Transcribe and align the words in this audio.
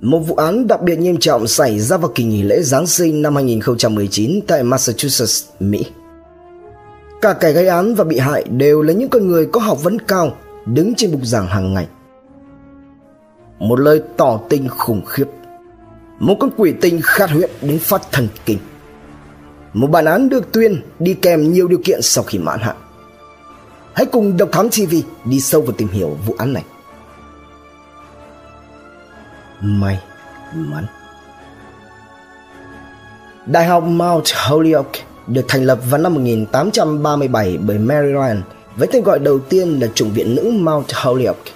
Một 0.00 0.18
vụ 0.18 0.34
án 0.34 0.66
đặc 0.66 0.82
biệt 0.82 0.98
nghiêm 0.98 1.16
trọng 1.16 1.46
xảy 1.46 1.80
ra 1.80 1.96
vào 1.96 2.12
kỳ 2.14 2.24
nghỉ 2.24 2.42
lễ 2.42 2.60
Giáng 2.60 2.86
sinh 2.86 3.22
năm 3.22 3.34
2019 3.34 4.40
tại 4.46 4.62
Massachusetts, 4.62 5.48
Mỹ. 5.60 5.84
Cả 7.22 7.32
kẻ 7.32 7.52
gây 7.52 7.66
án 7.66 7.94
và 7.94 8.04
bị 8.04 8.18
hại 8.18 8.44
đều 8.50 8.82
là 8.82 8.92
những 8.92 9.08
con 9.08 9.28
người 9.28 9.46
có 9.46 9.60
học 9.60 9.82
vấn 9.82 9.98
cao 9.98 10.36
đứng 10.66 10.94
trên 10.94 11.12
bục 11.12 11.20
giảng 11.24 11.46
hàng 11.46 11.74
ngày. 11.74 11.88
Một 13.58 13.80
lời 13.80 14.02
tỏ 14.16 14.40
tình 14.48 14.68
khủng 14.68 15.04
khiếp. 15.04 15.26
Một 16.18 16.36
con 16.40 16.50
quỷ 16.56 16.74
tình 16.80 17.00
khát 17.02 17.30
huyết 17.30 17.50
đến 17.62 17.78
phát 17.78 18.02
thần 18.12 18.28
kinh. 18.44 18.58
Một 19.72 19.86
bản 19.86 20.04
án 20.04 20.28
được 20.28 20.52
tuyên 20.52 20.80
đi 20.98 21.14
kèm 21.14 21.52
nhiều 21.52 21.68
điều 21.68 21.80
kiện 21.84 22.02
sau 22.02 22.24
khi 22.24 22.38
mãn 22.38 22.60
hạn. 22.60 22.76
Hãy 23.92 24.06
cùng 24.06 24.36
Độc 24.36 24.48
Thám 24.52 24.68
TV 24.68 24.94
đi 25.24 25.40
sâu 25.40 25.62
vào 25.62 25.72
tìm 25.72 25.88
hiểu 25.88 26.16
vụ 26.26 26.34
án 26.38 26.52
này. 26.52 26.64
May 29.60 29.98
mắn 30.54 30.86
Đại 33.46 33.66
học 33.66 33.84
Mount 33.84 34.24
Holyoke 34.34 35.00
được 35.26 35.44
thành 35.48 35.64
lập 35.64 35.78
vào 35.90 36.00
năm 36.00 36.14
1837 36.14 37.58
bởi 37.58 37.78
Mary 37.78 38.08
Ryan 38.12 38.42
với 38.76 38.88
tên 38.92 39.02
gọi 39.02 39.18
đầu 39.18 39.38
tiên 39.38 39.80
là 39.80 39.86
Chủng 39.94 40.10
viện 40.10 40.34
nữ 40.34 40.50
Mount 40.54 40.92
Holyoke. 40.92 41.50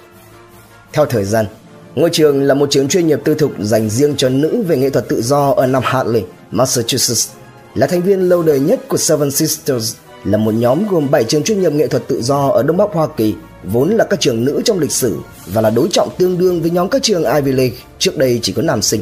Theo 0.92 1.06
thời 1.06 1.24
gian, 1.24 1.46
ngôi 1.94 2.10
trường 2.12 2.42
là 2.42 2.54
một 2.54 2.70
trường 2.70 2.88
chuyên 2.88 3.06
nghiệp 3.06 3.20
tư 3.24 3.34
thục 3.34 3.52
dành 3.58 3.90
riêng 3.90 4.14
cho 4.16 4.28
nữ 4.28 4.64
về 4.68 4.76
nghệ 4.76 4.90
thuật 4.90 5.08
tự 5.08 5.22
do 5.22 5.50
ở 5.50 5.66
Nam 5.66 5.82
Hartley, 5.84 6.24
Massachusetts, 6.50 7.28
là 7.74 7.86
thành 7.86 8.02
viên 8.02 8.28
lâu 8.28 8.42
đời 8.42 8.60
nhất 8.60 8.80
của 8.88 8.96
Seven 8.96 9.30
Sisters, 9.30 9.96
là 10.24 10.38
một 10.38 10.54
nhóm 10.54 10.86
gồm 10.88 11.10
7 11.10 11.24
trường 11.24 11.42
chuyên 11.42 11.60
nghiệp 11.60 11.72
nghệ 11.72 11.86
thuật 11.86 12.08
tự 12.08 12.22
do 12.22 12.48
ở 12.48 12.62
Đông 12.62 12.76
Bắc 12.76 12.88
Hoa 12.92 13.08
Kỳ, 13.16 13.34
vốn 13.72 13.90
là 13.90 14.04
các 14.04 14.20
trường 14.20 14.44
nữ 14.44 14.62
trong 14.64 14.78
lịch 14.78 14.92
sử 14.92 15.18
và 15.46 15.60
là 15.60 15.70
đối 15.70 15.88
trọng 15.92 16.08
tương 16.18 16.38
đương 16.38 16.60
với 16.60 16.70
nhóm 16.70 16.88
các 16.88 17.02
trường 17.02 17.24
Ivy 17.24 17.52
League 17.52 17.76
trước 17.98 18.16
đây 18.16 18.38
chỉ 18.42 18.52
có 18.52 18.62
nam 18.62 18.82
sinh. 18.82 19.00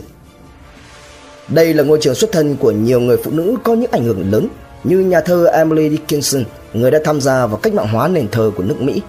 Đây 1.49 1.75
là 1.75 1.83
ngôi 1.83 1.99
trường 2.01 2.15
xuất 2.15 2.33
thân 2.33 2.57
của 2.57 2.71
nhiều 2.71 3.01
người 3.01 3.17
phụ 3.25 3.31
nữ 3.31 3.57
có 3.65 3.75
những 3.75 3.91
ảnh 3.91 4.05
hưởng 4.05 4.31
lớn 4.33 4.49
như 4.85 4.99
nhà 4.99 5.21
thơ 5.21 5.45
Emily 5.45 5.91
Dickinson, 5.91 6.45
người 6.73 6.91
đã 6.91 6.99
tham 7.05 7.21
gia 7.21 7.47
vào 7.47 7.57
cách 7.57 7.75
mạng 7.75 7.89
hóa 7.89 8.09
nền 8.09 8.29
thơ 8.29 8.51
của 8.57 8.63
nước 8.63 8.83
Mỹ. 8.83 9.03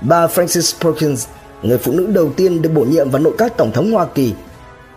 Bà 0.00 0.26
Frances 0.26 0.74
Perkins, 0.80 1.26
người 1.62 1.78
phụ 1.78 1.92
nữ 1.92 2.06
đầu 2.06 2.32
tiên 2.36 2.62
được 2.62 2.70
bổ 2.74 2.84
nhiệm 2.84 3.10
vào 3.10 3.22
nội 3.22 3.32
các 3.38 3.56
Tổng 3.56 3.72
thống 3.72 3.92
Hoa 3.92 4.06
Kỳ, 4.14 4.32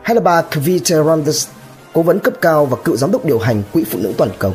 hay 0.01 0.15
là 0.15 0.21
bà 0.21 0.41
Kavita 0.41 1.03
Ramdas, 1.03 1.47
cố 1.93 2.01
vấn 2.01 2.19
cấp 2.19 2.33
cao 2.41 2.65
và 2.65 2.77
cựu 2.83 2.97
giám 2.97 3.11
đốc 3.11 3.25
điều 3.25 3.39
hành 3.39 3.63
Quỹ 3.73 3.83
Phụ 3.83 3.99
nữ 4.01 4.13
Toàn 4.17 4.29
cầu. 4.39 4.53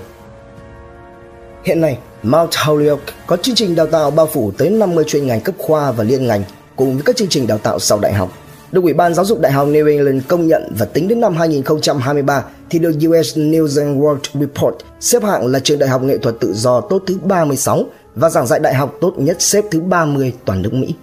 Hiện 1.65 1.81
nay, 1.81 1.99
Mount 2.23 2.51
Holyoke 2.65 3.13
có 3.27 3.37
chương 3.37 3.55
trình 3.55 3.75
đào 3.75 3.87
tạo 3.87 4.11
bao 4.11 4.27
phủ 4.27 4.53
tới 4.59 4.71
50 4.71 5.05
chuyên 5.07 5.27
ngành 5.27 5.41
cấp 5.41 5.55
khoa 5.59 5.93
và 5.93 6.05
liên 6.05 6.27
ngành 6.27 6.43
cùng 6.77 6.95
với 6.95 7.03
các 7.03 7.17
chương 7.17 7.29
trình 7.29 7.47
đào 7.47 7.59
tạo 7.59 7.79
sau 7.79 7.99
đại 7.99 8.13
học 8.13 8.33
được 8.73 8.85
Ủy 8.85 8.93
ban 8.93 9.15
Giáo 9.15 9.25
dục 9.25 9.41
Đại 9.41 9.53
học 9.53 9.69
New 9.69 9.89
England 9.89 10.23
công 10.29 10.47
nhận 10.47 10.73
và 10.79 10.87
tính 10.87 11.09
đến 11.09 11.21
năm 11.21 11.37
2023 11.37 12.45
thì 12.71 12.79
được 12.79 12.93
US 13.09 13.39
News 13.39 13.83
and 13.83 13.99
World 13.99 14.19
Report 14.41 14.75
xếp 15.01 15.23
hạng 15.23 15.47
là 15.47 15.59
trường 15.59 15.79
đại 15.79 15.89
học 15.89 16.03
nghệ 16.03 16.19
thuật 16.19 16.35
tự 16.41 16.53
do 16.53 16.81
tốt 16.81 17.03
thứ 17.07 17.19
36 17.23 17.85
và 18.15 18.31
giảng 18.31 18.47
dạy 18.47 18.61
đại 18.61 18.75
học 18.75 18.97
tốt 19.01 19.15
nhất 19.17 19.37
xếp 19.43 19.65
thứ 19.71 19.81
30 19.81 20.33
toàn 20.45 20.63
nước 20.63 20.75
Mỹ. 20.75 20.95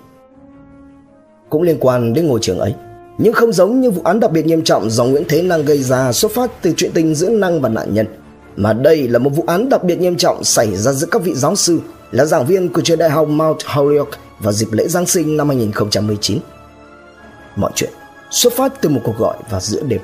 Cũng 1.49 1.61
liên 1.61 1.77
quan 1.79 2.13
đến 2.13 2.27
ngôi 2.27 2.39
trường 2.41 2.59
ấy, 2.59 2.73
nhưng 3.17 3.33
không 3.33 3.53
giống 3.53 3.81
như 3.81 3.91
vụ 3.91 4.01
án 4.03 4.19
đặc 4.19 4.31
biệt 4.31 4.45
nghiêm 4.45 4.63
trọng 4.63 4.89
do 4.89 5.05
Nguyễn 5.05 5.23
Thế 5.29 5.41
Năng 5.41 5.65
gây 5.65 5.83
ra 5.83 6.11
xuất 6.11 6.31
phát 6.31 6.51
từ 6.61 6.73
chuyện 6.77 6.91
tình 6.93 7.15
giữa 7.15 7.29
Năng 7.29 7.61
và 7.61 7.69
nạn 7.69 7.93
nhân, 7.93 8.05
mà 8.57 8.73
đây 8.73 9.07
là 9.07 9.19
một 9.19 9.29
vụ 9.29 9.43
án 9.47 9.69
đặc 9.69 9.83
biệt 9.83 9.99
nghiêm 9.99 10.17
trọng 10.17 10.43
xảy 10.43 10.75
ra 10.75 10.91
giữa 10.91 11.07
các 11.11 11.21
vị 11.21 11.33
giáo 11.35 11.55
sư 11.55 11.79
là 12.11 12.25
giảng 12.25 12.45
viên 12.45 12.73
của 12.73 12.81
trường 12.81 12.97
đại 12.97 13.09
học 13.09 13.27
Mount 13.27 13.57
Holyoke 13.65 14.17
vào 14.39 14.53
dịp 14.53 14.67
lễ 14.71 14.87
Giáng 14.87 15.05
sinh 15.05 15.37
năm 15.37 15.47
2019 15.47 16.39
mọi 17.55 17.71
chuyện 17.75 17.89
xuất 18.29 18.53
phát 18.53 18.81
từ 18.81 18.89
một 18.89 19.01
cuộc 19.03 19.17
gọi 19.17 19.37
vào 19.49 19.61
giữa 19.61 19.81
đêm. 19.87 20.01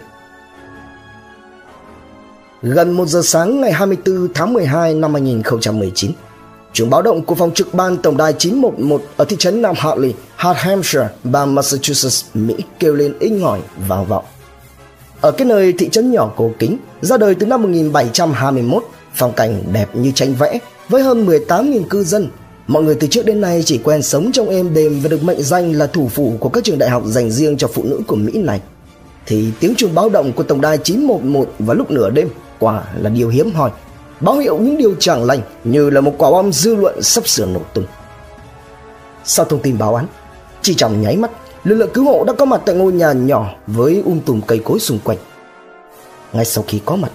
Gần 2.61 2.91
1 2.91 3.05
giờ 3.05 3.21
sáng 3.23 3.61
ngày 3.61 3.71
24 3.71 4.33
tháng 4.33 4.53
12 4.53 4.93
năm 4.93 5.13
2019, 5.13 6.11
chuông 6.73 6.89
báo 6.89 7.01
động 7.01 7.25
của 7.25 7.35
phòng 7.35 7.53
trực 7.53 7.73
ban 7.73 7.97
tổng 7.97 8.17
đài 8.17 8.33
911 8.33 9.01
ở 9.17 9.25
thị 9.25 9.35
trấn 9.39 9.61
Nam 9.61 9.75
Hartley, 9.77 10.13
Hart 10.35 10.57
Hampshire, 10.57 11.09
bang 11.23 11.55
Massachusetts, 11.55 12.25
Mỹ 12.33 12.55
kêu 12.79 12.95
lên 12.95 13.13
inh 13.19 13.39
ngòi 13.39 13.59
vang 13.87 14.05
vọng. 14.05 14.25
Ở 15.23 15.31
cái 15.31 15.47
nơi 15.47 15.73
thị 15.77 15.89
trấn 15.89 16.11
nhỏ 16.11 16.31
cổ 16.35 16.51
kính, 16.59 16.77
ra 17.01 17.17
đời 17.17 17.35
từ 17.35 17.45
năm 17.45 17.61
1721, 17.61 18.83
phong 19.13 19.33
cảnh 19.33 19.63
đẹp 19.73 19.95
như 19.95 20.11
tranh 20.11 20.33
vẽ 20.33 20.59
với 20.89 21.03
hơn 21.03 21.25
18.000 21.25 21.83
cư 21.89 22.03
dân 22.03 22.29
Mọi 22.67 22.83
người 22.83 22.95
từ 22.95 23.07
trước 23.07 23.25
đến 23.25 23.41
nay 23.41 23.61
chỉ 23.65 23.77
quen 23.83 24.01
sống 24.01 24.31
trong 24.31 24.49
êm 24.49 24.73
đềm 24.73 24.99
và 24.99 25.09
được 25.09 25.23
mệnh 25.23 25.43
danh 25.43 25.71
là 25.73 25.87
thủ 25.87 26.07
phủ 26.07 26.33
của 26.39 26.49
các 26.49 26.63
trường 26.63 26.77
đại 26.77 26.89
học 26.89 27.03
dành 27.05 27.31
riêng 27.31 27.57
cho 27.57 27.67
phụ 27.67 27.83
nữ 27.83 28.01
của 28.07 28.15
Mỹ 28.15 28.31
này. 28.37 28.61
Thì 29.25 29.51
tiếng 29.59 29.75
chuông 29.75 29.95
báo 29.95 30.09
động 30.09 30.31
của 30.33 30.43
tổng 30.43 30.61
đài 30.61 30.77
911 30.77 31.53
vào 31.59 31.75
lúc 31.75 31.91
nửa 31.91 32.09
đêm 32.09 32.29
quả 32.59 32.83
là 32.99 33.09
điều 33.09 33.29
hiếm 33.29 33.51
hoi, 33.51 33.69
báo 34.19 34.37
hiệu 34.37 34.57
những 34.57 34.77
điều 34.77 34.95
chẳng 34.99 35.23
lành 35.23 35.39
như 35.63 35.89
là 35.89 36.01
một 36.01 36.13
quả 36.17 36.31
bom 36.31 36.51
dư 36.51 36.75
luận 36.75 37.01
sắp 37.01 37.27
sửa 37.27 37.45
nổ 37.45 37.61
tung. 37.73 37.85
Sau 39.25 39.45
thông 39.45 39.61
tin 39.61 39.77
báo 39.77 39.95
án, 39.95 40.07
chỉ 40.61 40.73
trong 40.73 41.01
nháy 41.01 41.17
mắt, 41.17 41.31
lực 41.63 41.75
lượng 41.75 41.89
cứu 41.93 42.05
hộ 42.05 42.23
đã 42.23 42.33
có 42.33 42.45
mặt 42.45 42.61
tại 42.65 42.75
ngôi 42.75 42.93
nhà 42.93 43.11
nhỏ 43.11 43.55
với 43.67 44.01
um 44.05 44.19
tùm 44.19 44.41
cây 44.41 44.61
cối 44.63 44.79
xung 44.79 44.99
quanh. 45.03 45.17
Ngay 46.33 46.45
sau 46.45 46.63
khi 46.67 46.81
có 46.85 46.95
mặt, 46.95 47.11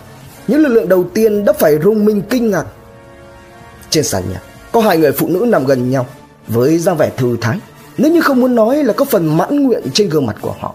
những 0.48 0.60
lực 0.60 0.68
lượng 0.68 0.88
đầu 0.88 1.04
tiên 1.14 1.44
đã 1.44 1.52
phải 1.52 1.78
rung 1.84 2.04
mình 2.04 2.22
kinh 2.30 2.50
ngạc. 2.50 2.64
Trên 3.90 4.04
sàn 4.04 4.22
nhà, 4.30 4.42
có 4.72 4.80
hai 4.80 4.98
người 4.98 5.12
phụ 5.12 5.28
nữ 5.28 5.46
nằm 5.48 5.64
gần 5.64 5.90
nhau 5.90 6.06
với 6.48 6.78
dáng 6.78 6.96
vẻ 6.96 7.10
thư 7.16 7.36
thái 7.40 7.58
nếu 7.98 8.12
như 8.12 8.20
không 8.20 8.40
muốn 8.40 8.54
nói 8.54 8.84
là 8.84 8.92
có 8.92 9.04
phần 9.04 9.36
mãn 9.36 9.62
nguyện 9.62 9.82
trên 9.94 10.08
gương 10.08 10.26
mặt 10.26 10.36
của 10.40 10.54
họ 10.60 10.74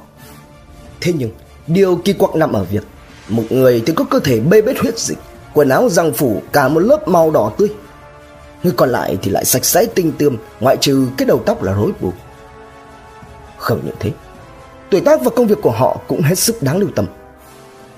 thế 1.02 1.14
nhưng 1.18 1.30
điều 1.68 1.96
kỳ 1.96 2.14
quặc 2.14 2.36
nằm 2.36 2.54
ở 2.54 2.64
việc 2.64 2.84
một 3.30 3.44
người 3.50 3.84
thì 3.86 3.94
có 3.94 4.04
cơ 4.04 4.20
thể 4.20 4.40
bê 4.40 4.62
bết 4.62 4.80
huyết 4.80 5.00
dịch 5.00 5.18
quần 5.54 5.70
áo 5.70 5.90
răng 5.90 6.14
phủ 6.14 6.42
cả 6.54 6.68
một 6.68 6.80
lớp 6.80 7.08
màu 7.08 7.32
đỏ 7.32 7.52
tươi 7.58 7.70
người 8.64 8.74
còn 8.76 8.90
lại 8.90 9.18
thì 9.22 9.32
lại 9.32 9.46
sạch 9.46 9.66
sẽ 9.66 9.86
tinh 9.96 10.12
tươm 10.18 10.38
ngoại 10.60 10.78
trừ 10.78 11.08
cái 11.18 11.26
đầu 11.26 11.42
tóc 11.46 11.64
là 11.64 11.74
rối 11.74 11.92
bù 12.02 12.12
không 13.64 13.82
những 13.86 13.96
thế 14.00 14.12
tuổi 14.94 15.02
tác 15.02 15.22
và 15.24 15.30
công 15.30 15.48
việc 15.48 15.62
của 15.62 15.72
họ 15.72 15.98
cũng 16.08 16.22
hết 16.22 16.40
sức 16.40 16.64
đáng 16.64 16.78
lưu 16.78 16.90
tâm. 16.96 17.06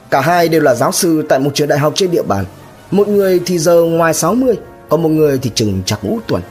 Cả 0.09 0.21
hai 0.21 0.49
đều 0.49 0.61
là 0.61 0.75
giáo 0.75 0.91
sư 0.91 1.25
tại 1.29 1.39
một 1.39 1.51
trường 1.53 1.67
đại 1.67 1.79
học 1.79 1.93
trên 1.95 2.11
địa 2.11 2.23
bàn. 2.23 2.45
Một 2.91 3.07
người 3.07 3.41
thì 3.45 3.57
giờ 3.59 3.81
ngoài 3.81 4.13
60 4.13 4.55
còn 4.89 5.03
một 5.03 5.09
người 5.09 5.37
thì 5.37 5.51
chừng 5.55 5.81
chặt 5.85 5.97
ngũ 6.01 6.19
tuần. 6.27 6.41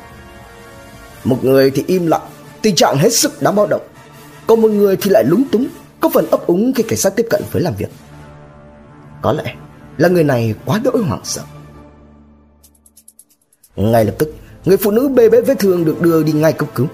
Một 1.25 1.45
người 1.45 1.71
thì 1.71 1.85
im 1.87 2.07
lặng, 2.07 2.21
tình 2.63 2.75
trạng 2.75 2.97
hết 2.99 3.13
sức 3.13 3.43
đáng 3.43 3.55
báo 3.55 3.67
động. 3.67 3.83
Còn 4.47 4.63
một 4.63 4.71
người 4.71 4.97
thì 4.97 5.11
lại 5.11 5.25
lúng 5.25 5.45
túng, 5.53 5.67
có 6.01 6.09
phần 6.09 6.31
ấp 6.31 6.47
úng 6.47 6.73
khi 6.77 6.83
cảnh 6.83 6.99
sát 6.99 7.17
tiếp 7.17 7.27
cận 7.31 7.43
với 7.53 7.63
làm 7.63 7.75
việc. 7.75 7.91
Có 9.23 9.33
lẽ 9.33 9.55
là 9.97 10.09
người 10.09 10.25
này 10.25 10.55
quá 10.65 10.81
đỗi 10.85 11.03
hoảng 11.09 11.25
sợ. 11.25 11.43
Ngay 13.77 14.05
lập 14.05 14.15
tức, 14.19 14.35
người 14.65 14.77
phụ 14.77 14.91
nữ 14.91 15.09
bê 15.09 15.29
bết 15.29 15.47
vết 15.47 15.59
thương 15.59 15.85
được 15.85 16.01
đưa 16.01 16.23
đi 16.23 16.33
ngay 16.33 16.53
cấp 16.53 16.69
cứu 16.75 16.87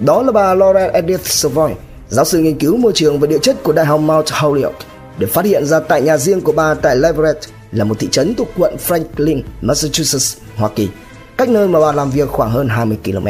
đó 0.00 0.22
là 0.22 0.32
bà 0.32 0.54
Laura 0.54 0.86
Edith 0.86 1.26
Savoy 1.26 1.72
giáo 2.08 2.24
sư 2.24 2.38
nghiên 2.38 2.58
cứu 2.58 2.76
môi 2.76 2.92
trường 2.94 3.20
và 3.20 3.26
địa 3.26 3.38
chất 3.38 3.62
của 3.62 3.72
đại 3.72 3.86
học 3.86 4.00
Mount 4.00 4.30
Holyoke 4.30 4.84
để 5.18 5.26
phát 5.26 5.44
hiện 5.44 5.66
ra 5.66 5.80
tại 5.80 6.02
nhà 6.02 6.16
riêng 6.16 6.40
của 6.40 6.52
bà 6.52 6.74
tại 6.74 6.96
Leverett 6.96 7.38
là 7.72 7.84
một 7.84 7.98
thị 7.98 8.08
trấn 8.10 8.34
thuộc 8.34 8.48
quận 8.56 8.76
Franklin, 8.88 9.42
Massachusetts, 9.60 10.36
Hoa 10.56 10.70
Kỳ, 10.76 10.88
cách 11.36 11.48
nơi 11.48 11.68
mà 11.68 11.80
bà 11.80 11.92
làm 11.92 12.10
việc 12.10 12.28
khoảng 12.28 12.50
hơn 12.50 12.68
20 12.68 12.98
km. 13.04 13.26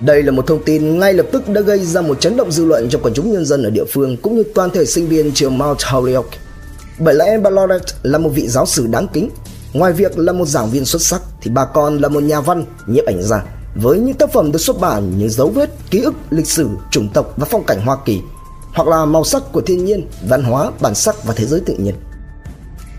Đây 0.00 0.22
là 0.22 0.32
một 0.32 0.46
thông 0.46 0.62
tin 0.64 0.98
ngay 0.98 1.14
lập 1.14 1.26
tức 1.32 1.48
đã 1.48 1.60
gây 1.60 1.78
ra 1.78 2.00
một 2.00 2.20
chấn 2.20 2.36
động 2.36 2.52
dư 2.52 2.64
luận 2.64 2.88
trong 2.88 3.02
quần 3.02 3.14
chúng 3.14 3.32
nhân 3.32 3.44
dân 3.44 3.62
ở 3.62 3.70
địa 3.70 3.84
phương 3.92 4.16
cũng 4.16 4.36
như 4.36 4.44
toàn 4.54 4.70
thể 4.70 4.84
sinh 4.84 5.08
viên 5.08 5.32
trường 5.32 5.58
Mount 5.58 5.82
Holyoke. 5.82 6.38
Bởi 6.98 7.14
lẽ 7.14 7.38
bà 7.38 7.50
Lorette 7.50 7.92
là 8.02 8.18
một 8.18 8.30
vị 8.34 8.48
giáo 8.48 8.66
sư 8.66 8.86
đáng 8.90 9.06
kính. 9.12 9.30
Ngoài 9.72 9.92
việc 9.92 10.18
là 10.18 10.32
một 10.32 10.46
giảng 10.46 10.70
viên 10.70 10.84
xuất 10.84 11.02
sắc 11.02 11.22
thì 11.42 11.50
bà 11.54 11.64
còn 11.64 11.98
là 11.98 12.08
một 12.08 12.22
nhà 12.22 12.40
văn, 12.40 12.64
nhiếp 12.86 13.06
ảnh 13.06 13.22
gia 13.22 13.44
với 13.74 13.98
những 13.98 14.14
tác 14.14 14.32
phẩm 14.32 14.52
được 14.52 14.58
xuất 14.58 14.80
bản 14.80 15.18
như 15.18 15.28
dấu 15.28 15.48
vết, 15.48 15.70
ký 15.90 16.00
ức, 16.00 16.14
lịch 16.30 16.46
sử, 16.46 16.68
chủng 16.90 17.08
tộc 17.08 17.34
và 17.36 17.46
phong 17.50 17.64
cảnh 17.64 17.80
Hoa 17.80 17.96
Kỳ 18.04 18.20
hoặc 18.72 18.88
là 18.88 19.04
màu 19.04 19.24
sắc 19.24 19.42
của 19.52 19.60
thiên 19.60 19.84
nhiên, 19.84 20.06
văn 20.28 20.42
hóa, 20.42 20.70
bản 20.80 20.94
sắc 20.94 21.24
và 21.24 21.34
thế 21.34 21.46
giới 21.46 21.60
tự 21.60 21.74
nhiên. 21.74 21.94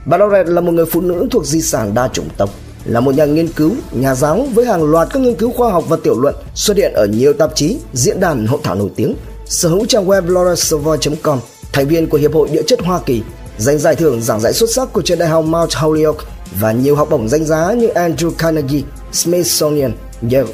Bà 0.05 0.17
Loret 0.17 0.47
là 0.47 0.61
một 0.61 0.71
người 0.71 0.85
phụ 0.85 1.01
nữ 1.01 1.27
thuộc 1.31 1.45
di 1.45 1.61
sản 1.61 1.93
đa 1.93 2.07
chủng 2.07 2.29
tộc, 2.37 2.49
là 2.85 2.99
một 2.99 3.15
nhà 3.15 3.25
nghiên 3.25 3.47
cứu, 3.47 3.71
nhà 3.91 4.15
giáo 4.15 4.47
với 4.53 4.65
hàng 4.65 4.83
loạt 4.83 5.07
các 5.13 5.19
nghiên 5.19 5.35
cứu 5.35 5.51
khoa 5.51 5.71
học 5.71 5.83
và 5.87 5.97
tiểu 6.03 6.19
luận 6.19 6.35
xuất 6.55 6.77
hiện 6.77 6.93
ở 6.93 7.05
nhiều 7.05 7.33
tạp 7.33 7.55
chí, 7.55 7.79
diễn 7.93 8.19
đàn 8.19 8.45
hội 8.45 8.59
thảo 8.63 8.75
nổi 8.75 8.89
tiếng, 8.95 9.15
sở 9.45 9.69
hữu 9.69 9.85
trang 9.85 10.07
web 10.07 10.27
laurasavoy.com, 10.27 11.39
thành 11.73 11.87
viên 11.87 12.09
của 12.09 12.17
Hiệp 12.17 12.33
hội 12.33 12.49
Địa 12.51 12.63
chất 12.67 12.81
Hoa 12.81 12.99
Kỳ, 13.05 13.21
giành 13.57 13.79
giải 13.79 13.95
thưởng 13.95 14.21
giảng 14.21 14.39
dạy 14.39 14.53
xuất 14.53 14.69
sắc 14.75 14.93
của 14.93 15.01
trường 15.01 15.19
đại 15.19 15.29
học 15.29 15.45
Mount 15.45 15.73
Holyoke 15.73 16.25
và 16.59 16.71
nhiều 16.71 16.95
học 16.95 17.07
bổng 17.11 17.29
danh 17.29 17.45
giá 17.45 17.73
như 17.73 17.87
Andrew 17.87 18.31
Carnegie, 18.31 18.81
Smithsonian, 19.11 19.93
Yale. 20.31 20.53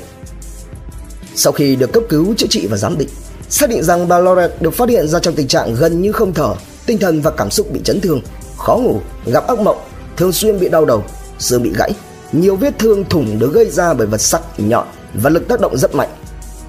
Sau 1.39 1.53
khi 1.53 1.75
được 1.75 1.93
cấp 1.93 2.03
cứu 2.09 2.33
chữa 2.37 2.47
trị 2.49 2.67
và 2.67 2.77
giám 2.77 2.97
định, 2.97 3.09
xác 3.49 3.69
định 3.69 3.83
rằng 3.83 4.07
bà 4.07 4.19
Loret 4.19 4.61
được 4.61 4.73
phát 4.73 4.89
hiện 4.89 5.07
ra 5.07 5.19
trong 5.19 5.35
tình 5.35 5.47
trạng 5.47 5.75
gần 5.75 6.01
như 6.01 6.11
không 6.11 6.33
thở, 6.33 6.53
tinh 6.85 6.97
thần 6.97 7.21
và 7.21 7.31
cảm 7.31 7.51
xúc 7.51 7.71
bị 7.71 7.81
chấn 7.83 8.01
thương, 8.01 8.21
khó 8.57 8.77
ngủ, 8.77 8.99
gặp 9.25 9.47
ác 9.47 9.59
mộng, 9.59 9.77
thường 10.17 10.31
xuyên 10.31 10.59
bị 10.59 10.69
đau 10.69 10.85
đầu, 10.85 11.03
xương 11.39 11.63
bị 11.63 11.71
gãy, 11.75 11.91
nhiều 12.31 12.55
vết 12.55 12.79
thương 12.79 13.05
thủng 13.09 13.39
được 13.39 13.53
gây 13.53 13.69
ra 13.69 13.93
bởi 13.93 14.07
vật 14.07 14.17
sắc 14.17 14.41
nhọn 14.57 14.87
và 15.13 15.29
lực 15.29 15.47
tác 15.47 15.59
động 15.61 15.77
rất 15.77 15.95
mạnh, 15.95 16.09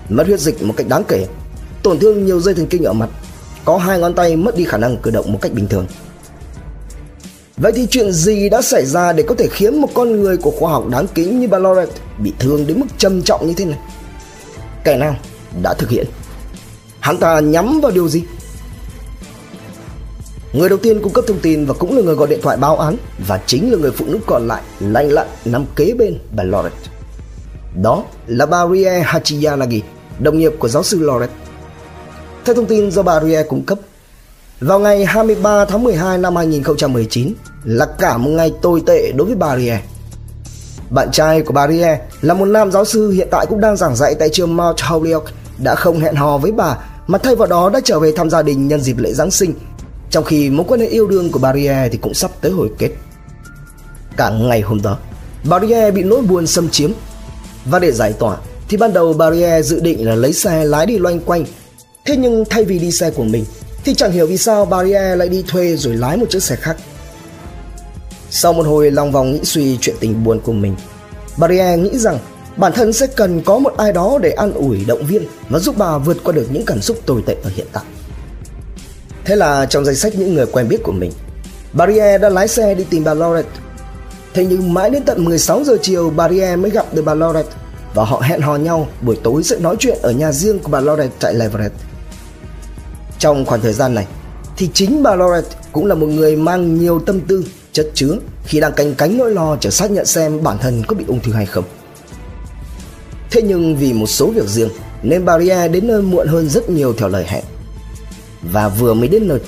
mất 0.08 0.26
huyết 0.26 0.40
dịch 0.40 0.62
một 0.62 0.74
cách 0.76 0.88
đáng 0.88 1.04
kể, 1.08 1.26
tổn 1.82 1.98
thương 1.98 2.26
nhiều 2.26 2.40
dây 2.40 2.54
thần 2.54 2.66
kinh 2.66 2.84
ở 2.84 2.92
mặt, 2.92 3.08
có 3.64 3.76
hai 3.76 3.98
ngón 3.98 4.14
tay 4.14 4.36
mất 4.36 4.56
đi 4.56 4.64
khả 4.64 4.78
năng 4.78 4.96
cử 4.96 5.10
động 5.10 5.32
một 5.32 5.38
cách 5.42 5.52
bình 5.52 5.68
thường. 5.68 5.86
Vậy 7.56 7.72
thì 7.72 7.86
chuyện 7.90 8.12
gì 8.12 8.48
đã 8.48 8.62
xảy 8.62 8.86
ra 8.86 9.12
để 9.12 9.22
có 9.22 9.34
thể 9.34 9.48
khiến 9.50 9.80
một 9.80 9.88
con 9.94 10.20
người 10.20 10.36
của 10.36 10.50
khoa 10.50 10.72
học 10.72 10.88
đáng 10.88 11.06
kính 11.14 11.40
như 11.40 11.48
Ballard 11.48 11.90
bị 12.18 12.32
thương 12.38 12.66
đến 12.66 12.80
mức 12.80 12.86
trầm 12.98 13.22
trọng 13.22 13.46
như 13.46 13.54
thế 13.56 13.64
này? 13.64 13.78
Kẻ 14.84 14.96
nào 14.96 15.16
đã 15.62 15.74
thực 15.74 15.90
hiện? 15.90 16.06
Hắn 17.00 17.16
ta 17.16 17.40
nhắm 17.40 17.80
vào 17.80 17.92
điều 17.92 18.08
gì? 18.08 18.22
Người 20.52 20.68
đầu 20.68 20.78
tiên 20.78 21.00
cung 21.02 21.12
cấp 21.12 21.24
thông 21.28 21.38
tin 21.38 21.66
và 21.66 21.74
cũng 21.74 21.96
là 21.96 22.02
người 22.02 22.14
gọi 22.14 22.28
điện 22.28 22.40
thoại 22.42 22.56
báo 22.56 22.78
án 22.78 22.96
và 23.26 23.40
chính 23.46 23.72
là 23.72 23.78
người 23.78 23.90
phụ 23.90 24.04
nữ 24.08 24.18
còn 24.26 24.48
lại 24.48 24.62
lanh 24.80 25.12
lặn 25.12 25.26
nằm 25.44 25.64
kế 25.76 25.94
bên 25.98 26.18
bà 26.36 26.44
Loret. 26.44 26.72
Đó 27.82 28.04
là 28.26 28.46
bà 28.46 28.66
Rie 28.72 29.00
Hachiyanagi, 29.00 29.82
đồng 30.18 30.38
nghiệp 30.38 30.52
của 30.58 30.68
giáo 30.68 30.82
sư 30.82 30.98
Loret. 31.00 31.30
Theo 32.44 32.54
thông 32.54 32.66
tin 32.66 32.90
do 32.90 33.02
bà 33.02 33.20
Rie 33.20 33.42
cung 33.42 33.64
cấp, 33.64 33.78
vào 34.60 34.78
ngày 34.78 35.04
23 35.04 35.64
tháng 35.64 35.84
12 35.84 36.18
năm 36.18 36.36
2019 36.36 37.34
là 37.64 37.86
cả 37.98 38.16
một 38.16 38.30
ngày 38.30 38.52
tồi 38.62 38.82
tệ 38.86 39.12
đối 39.16 39.26
với 39.26 39.36
bà 39.36 39.56
Rie. 39.56 39.78
Bạn 40.90 41.10
trai 41.12 41.42
của 41.42 41.52
bà 41.52 41.68
Rie 41.68 41.98
là 42.20 42.34
một 42.34 42.44
nam 42.44 42.72
giáo 42.72 42.84
sư 42.84 43.10
hiện 43.10 43.28
tại 43.30 43.46
cũng 43.46 43.60
đang 43.60 43.76
giảng 43.76 43.96
dạy 43.96 44.14
tại 44.14 44.28
trường 44.28 44.56
Mount 44.56 44.80
Holyoke 44.80 45.32
đã 45.58 45.74
không 45.74 46.00
hẹn 46.00 46.14
hò 46.14 46.38
với 46.38 46.52
bà 46.52 46.76
mà 47.06 47.18
thay 47.18 47.34
vào 47.34 47.48
đó 47.48 47.70
đã 47.70 47.80
trở 47.84 48.00
về 48.00 48.12
thăm 48.12 48.30
gia 48.30 48.42
đình 48.42 48.68
nhân 48.68 48.80
dịp 48.80 48.98
lễ 48.98 49.12
Giáng 49.12 49.30
sinh 49.30 49.54
trong 50.10 50.24
khi 50.24 50.50
mối 50.50 50.66
quan 50.68 50.80
hệ 50.80 50.86
yêu 50.86 51.06
đương 51.06 51.32
của 51.32 51.38
Barrier 51.38 51.92
thì 51.92 51.98
cũng 51.98 52.14
sắp 52.14 52.30
tới 52.40 52.52
hồi 52.52 52.70
kết. 52.78 52.90
Cả 54.16 54.30
ngày 54.30 54.60
hôm 54.60 54.82
đó, 54.82 54.98
Barrier 55.44 55.94
bị 55.94 56.02
nỗi 56.02 56.22
buồn 56.22 56.46
xâm 56.46 56.68
chiếm. 56.68 56.92
Và 57.64 57.78
để 57.78 57.92
giải 57.92 58.12
tỏa 58.12 58.36
thì 58.68 58.76
ban 58.76 58.92
đầu 58.92 59.12
Barrier 59.12 59.66
dự 59.66 59.80
định 59.80 60.08
là 60.08 60.14
lấy 60.14 60.32
xe 60.32 60.64
lái 60.64 60.86
đi 60.86 60.98
loanh 60.98 61.20
quanh. 61.20 61.44
Thế 62.04 62.16
nhưng 62.16 62.44
thay 62.50 62.64
vì 62.64 62.78
đi 62.78 62.92
xe 62.92 63.10
của 63.10 63.24
mình 63.24 63.44
thì 63.84 63.94
chẳng 63.94 64.12
hiểu 64.12 64.26
vì 64.26 64.36
sao 64.36 64.64
Barrier 64.64 65.18
lại 65.18 65.28
đi 65.28 65.44
thuê 65.48 65.76
rồi 65.76 65.96
lái 65.96 66.16
một 66.16 66.26
chiếc 66.30 66.42
xe 66.42 66.56
khác. 66.56 66.76
Sau 68.30 68.52
một 68.52 68.66
hồi 68.66 68.90
lòng 68.90 69.12
vòng 69.12 69.32
nghĩ 69.32 69.40
suy 69.42 69.78
chuyện 69.80 69.96
tình 70.00 70.24
buồn 70.24 70.40
của 70.40 70.52
mình, 70.52 70.76
Barriere 71.36 71.76
nghĩ 71.76 71.98
rằng 71.98 72.18
bản 72.56 72.72
thân 72.72 72.92
sẽ 72.92 73.06
cần 73.06 73.42
có 73.42 73.58
một 73.58 73.76
ai 73.76 73.92
đó 73.92 74.18
để 74.22 74.30
an 74.30 74.52
ủi 74.52 74.84
động 74.84 75.06
viên 75.06 75.22
và 75.48 75.58
giúp 75.58 75.74
bà 75.78 75.98
vượt 75.98 76.16
qua 76.24 76.32
được 76.32 76.46
những 76.52 76.64
cảm 76.66 76.80
xúc 76.80 76.96
tồi 77.06 77.22
tệ 77.26 77.36
ở 77.42 77.50
hiện 77.54 77.66
tại. 77.72 77.84
Thế 79.24 79.36
là 79.36 79.66
trong 79.66 79.84
danh 79.84 79.94
sách 79.94 80.12
những 80.16 80.34
người 80.34 80.46
quen 80.46 80.68
biết 80.68 80.82
của 80.82 80.92
mình, 80.92 81.12
Barriere 81.72 82.18
đã 82.18 82.28
lái 82.28 82.48
xe 82.48 82.74
đi 82.74 82.84
tìm 82.90 83.04
bà 83.04 83.14
Lorette. 83.14 83.50
Thế 84.34 84.44
nhưng 84.44 84.74
mãi 84.74 84.90
đến 84.90 85.02
tận 85.04 85.24
16 85.24 85.64
giờ 85.64 85.76
chiều 85.82 86.10
Barriere 86.10 86.56
mới 86.56 86.70
gặp 86.70 86.94
được 86.94 87.02
bà 87.04 87.14
Lorette 87.14 87.52
và 87.94 88.04
họ 88.04 88.20
hẹn 88.20 88.40
hò 88.40 88.56
nhau 88.56 88.88
buổi 89.02 89.16
tối 89.22 89.42
sẽ 89.42 89.58
nói 89.58 89.76
chuyện 89.78 89.98
ở 90.02 90.10
nhà 90.10 90.32
riêng 90.32 90.58
của 90.58 90.68
bà 90.68 90.80
Lorette 90.80 91.16
tại 91.20 91.34
Leverett. 91.34 91.74
Trong 93.18 93.44
khoảng 93.44 93.60
thời 93.60 93.72
gian 93.72 93.94
này 93.94 94.06
thì 94.56 94.70
chính 94.74 95.02
bà 95.02 95.14
Lorette 95.14 95.56
cũng 95.72 95.86
là 95.86 95.94
một 95.94 96.06
người 96.06 96.36
mang 96.36 96.78
nhiều 96.78 97.00
tâm 97.00 97.20
tư, 97.20 97.44
chất 97.72 97.90
chứa. 97.94 98.16
Khi 98.44 98.60
đang 98.60 98.72
canh 98.72 98.94
cánh 98.94 99.18
nỗi 99.18 99.34
lo 99.34 99.56
chờ 99.56 99.70
xác 99.70 99.90
nhận 99.90 100.06
xem 100.06 100.42
bản 100.42 100.58
thân 100.58 100.82
có 100.86 100.96
bị 100.96 101.04
ung 101.08 101.20
thư 101.20 101.32
hay 101.32 101.46
không. 101.46 101.64
Thế 103.30 103.42
nhưng 103.42 103.76
vì 103.76 103.92
một 103.92 104.06
số 104.06 104.30
việc 104.30 104.46
riêng, 104.46 104.68
nên 105.02 105.24
Barriere 105.24 105.68
đến 105.68 105.86
nơi 105.86 106.02
muộn 106.02 106.26
hơn 106.26 106.48
rất 106.48 106.70
nhiều 106.70 106.94
theo 106.98 107.08
lời 107.08 107.24
hẹn. 107.28 107.44
Và 108.42 108.68
vừa 108.68 108.94
mới 108.94 109.08
đến 109.08 109.28
nơi, 109.28 109.40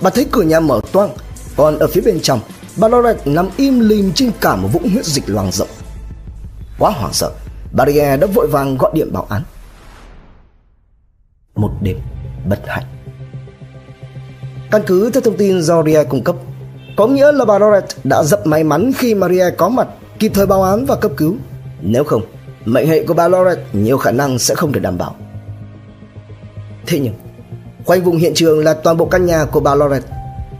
bà 0.00 0.10
thấy 0.10 0.26
cửa 0.32 0.42
nhà 0.42 0.60
mở 0.60 0.80
toang, 0.92 1.10
còn 1.56 1.78
ở 1.78 1.86
phía 1.86 2.00
bên 2.00 2.20
trong, 2.20 2.40
bà 2.76 2.88
Lorette 2.88 3.32
nằm 3.32 3.48
im 3.56 3.80
lìm 3.80 4.12
trên 4.12 4.30
cả 4.40 4.56
một 4.56 4.68
vũng 4.72 4.90
huyết 4.90 5.04
dịch 5.04 5.24
loang 5.26 5.52
rộng. 5.52 5.68
Quá 6.78 6.90
hoảng 6.90 7.12
sợ 7.12 7.30
bà 7.72 7.84
đã 8.20 8.26
vội 8.34 8.46
vàng 8.46 8.76
gọi 8.76 8.90
điện 8.94 9.12
báo 9.12 9.26
án. 9.30 9.42
Một 11.54 11.70
đêm 11.82 11.96
bất 12.48 12.60
hạnh. 12.66 12.84
Căn 14.70 14.82
cứ 14.86 15.10
theo 15.10 15.20
thông 15.20 15.36
tin 15.36 15.62
do 15.62 15.82
Ria 15.82 16.04
cung 16.04 16.24
cấp 16.24 16.36
có 16.96 17.06
nghĩa 17.06 17.32
là 17.32 17.44
bà 17.44 17.58
Lorette 17.58 17.96
đã 18.04 18.22
rất 18.22 18.46
may 18.46 18.64
mắn 18.64 18.92
khi 18.98 19.14
Maria 19.14 19.50
có 19.56 19.68
mặt 19.68 19.88
kịp 20.18 20.32
thời 20.34 20.46
báo 20.46 20.62
án 20.62 20.86
và 20.86 20.96
cấp 20.96 21.10
cứu 21.16 21.34
nếu 21.80 22.04
không 22.04 22.22
mệnh 22.64 22.88
hệ 22.88 23.04
của 23.04 23.14
bà 23.14 23.28
Lorette 23.28 23.62
nhiều 23.72 23.98
khả 23.98 24.10
năng 24.10 24.38
sẽ 24.38 24.54
không 24.54 24.72
được 24.72 24.80
đảm 24.80 24.98
bảo 24.98 25.14
thế 26.86 26.98
nhưng 26.98 27.14
Quanh 27.86 28.02
vùng 28.04 28.16
hiện 28.16 28.34
trường 28.34 28.64
là 28.64 28.74
toàn 28.74 28.96
bộ 28.96 29.04
căn 29.04 29.26
nhà 29.26 29.44
của 29.44 29.60
bà 29.60 29.74
Loret. 29.74 30.02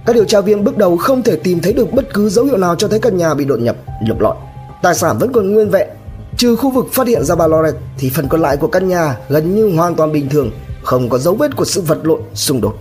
Các 0.06 0.12
điều 0.12 0.24
tra 0.24 0.40
viên 0.40 0.64
bước 0.64 0.76
đầu 0.76 0.96
không 0.96 1.22
thể 1.22 1.36
tìm 1.36 1.60
thấy 1.60 1.72
được 1.72 1.92
bất 1.92 2.14
cứ 2.14 2.28
dấu 2.28 2.44
hiệu 2.44 2.56
nào 2.56 2.76
cho 2.76 2.88
thấy 2.88 2.98
căn 2.98 3.16
nhà 3.16 3.34
bị 3.34 3.44
đột 3.44 3.60
nhập, 3.60 3.76
lục 4.08 4.20
lọi. 4.20 4.36
Tài 4.82 4.94
sản 4.94 5.18
vẫn 5.18 5.32
còn 5.32 5.52
nguyên 5.52 5.70
vẹn, 5.70 5.88
trừ 6.36 6.56
khu 6.56 6.70
vực 6.70 6.86
phát 6.92 7.06
hiện 7.06 7.24
ra 7.24 7.34
bà 7.34 7.46
Loret 7.46 7.74
thì 7.98 8.10
phần 8.10 8.28
còn 8.28 8.40
lại 8.40 8.56
của 8.56 8.66
căn 8.66 8.88
nhà 8.88 9.16
gần 9.28 9.54
như 9.54 9.76
hoàn 9.76 9.94
toàn 9.94 10.12
bình 10.12 10.28
thường, 10.28 10.50
không 10.82 11.08
có 11.08 11.18
dấu 11.18 11.34
vết 11.34 11.56
của 11.56 11.64
sự 11.64 11.80
vật 11.80 11.98
lộn, 12.02 12.20
xung 12.34 12.60
đột. 12.60 12.74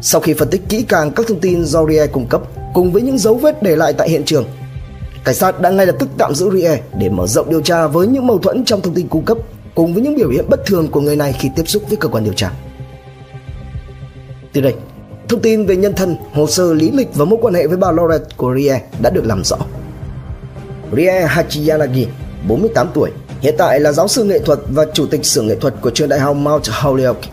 Sau 0.00 0.20
khi 0.20 0.34
phân 0.34 0.48
tích 0.48 0.62
kỹ 0.68 0.84
càng 0.88 1.10
các 1.10 1.26
thông 1.28 1.40
tin 1.40 1.64
do 1.64 1.86
Rie 1.86 2.06
cung 2.06 2.26
cấp 2.26 2.42
cùng 2.74 2.92
với 2.92 3.02
những 3.02 3.18
dấu 3.18 3.34
vết 3.34 3.62
để 3.62 3.76
lại 3.76 3.92
tại 3.92 4.08
hiện 4.08 4.24
trường, 4.24 4.44
cảnh 5.24 5.34
sát 5.34 5.60
đã 5.60 5.70
ngay 5.70 5.86
lập 5.86 5.96
tức 5.98 6.08
tạm 6.18 6.34
giữ 6.34 6.50
Rie 6.50 6.80
để 6.98 7.08
mở 7.08 7.26
rộng 7.26 7.50
điều 7.50 7.60
tra 7.60 7.86
với 7.86 8.06
những 8.06 8.26
mâu 8.26 8.38
thuẫn 8.38 8.64
trong 8.64 8.80
thông 8.80 8.94
tin 8.94 9.08
cung 9.08 9.24
cấp 9.24 9.38
cùng 9.74 9.94
với 9.94 10.02
những 10.02 10.16
biểu 10.16 10.30
hiện 10.30 10.44
bất 10.48 10.66
thường 10.66 10.88
của 10.88 11.00
người 11.00 11.16
này 11.16 11.32
khi 11.38 11.50
tiếp 11.56 11.68
xúc 11.68 11.82
với 11.88 11.96
cơ 11.96 12.08
quan 12.08 12.24
điều 12.24 12.32
tra. 12.32 12.50
Từ 14.52 14.60
đây, 14.60 14.74
thông 15.28 15.40
tin 15.40 15.66
về 15.66 15.76
nhân 15.76 15.94
thân, 15.94 16.16
hồ 16.32 16.46
sơ 16.46 16.74
lý 16.74 16.90
lịch 16.90 17.14
và 17.14 17.24
mối 17.24 17.38
quan 17.42 17.54
hệ 17.54 17.66
với 17.66 17.76
bà 17.76 17.92
Lorette 17.92 18.34
của 18.36 18.54
Rie 18.56 18.80
đã 19.02 19.10
được 19.10 19.26
làm 19.26 19.44
rõ. 19.44 19.56
Rie 20.96 21.20
Hachiyanagi, 21.26 22.06
48 22.48 22.88
tuổi, 22.94 23.10
hiện 23.40 23.54
tại 23.58 23.80
là 23.80 23.92
giáo 23.92 24.08
sư 24.08 24.24
nghệ 24.24 24.38
thuật 24.38 24.58
và 24.68 24.86
chủ 24.94 25.06
tịch 25.06 25.26
xưởng 25.26 25.46
nghệ 25.46 25.56
thuật 25.60 25.74
của 25.80 25.90
trường 25.90 26.08
đại 26.08 26.20
học 26.20 26.36
Mount 26.36 26.66
Holyoke. 26.68 27.28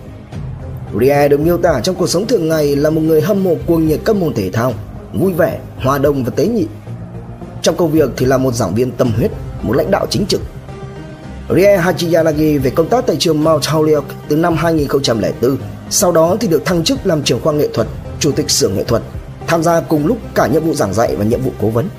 Ria 0.99 1.27
được 1.27 1.39
miêu 1.39 1.57
tả 1.57 1.81
trong 1.83 1.95
cuộc 1.95 2.07
sống 2.07 2.27
thường 2.27 2.49
ngày 2.49 2.75
là 2.75 2.89
một 2.89 3.01
người 3.01 3.21
hâm 3.21 3.43
mộ 3.43 3.55
cuồng 3.65 3.87
nhiệt 3.87 3.99
các 4.05 4.15
môn 4.15 4.33
thể 4.33 4.49
thao, 4.49 4.73
vui 5.13 5.33
vẻ, 5.33 5.59
hòa 5.77 5.97
đồng 5.97 6.23
và 6.23 6.31
tế 6.35 6.47
nhị. 6.47 6.65
Trong 7.61 7.75
công 7.75 7.91
việc 7.91 8.09
thì 8.17 8.25
là 8.25 8.37
một 8.37 8.53
giảng 8.53 8.75
viên 8.75 8.91
tâm 8.91 9.11
huyết, 9.17 9.31
một 9.61 9.73
lãnh 9.73 9.91
đạo 9.91 10.05
chính 10.09 10.25
trực. 10.25 10.41
Rie 11.55 11.77
Hachiyanagi 11.77 12.63
về 12.63 12.69
công 12.75 12.89
tác 12.89 13.07
tại 13.07 13.15
trường 13.19 13.43
Mount 13.43 13.65
Holyoke 13.65 14.15
từ 14.27 14.35
năm 14.35 14.55
2004 14.55 15.57
sau 15.89 16.11
đó 16.11 16.37
thì 16.39 16.47
được 16.47 16.65
thăng 16.65 16.83
chức 16.83 17.05
làm 17.05 17.23
trưởng 17.23 17.41
khoa 17.41 17.53
nghệ 17.53 17.67
thuật, 17.73 17.87
chủ 18.19 18.31
tịch 18.31 18.49
xưởng 18.49 18.75
nghệ 18.75 18.83
thuật, 18.83 19.01
tham 19.47 19.63
gia 19.63 19.81
cùng 19.81 20.07
lúc 20.07 20.17
cả 20.35 20.47
nhiệm 20.47 20.63
vụ 20.63 20.73
giảng 20.73 20.93
dạy 20.93 21.15
và 21.15 21.25
nhiệm 21.25 21.41
vụ 21.41 21.51
cố 21.61 21.67
vấn. 21.67 21.89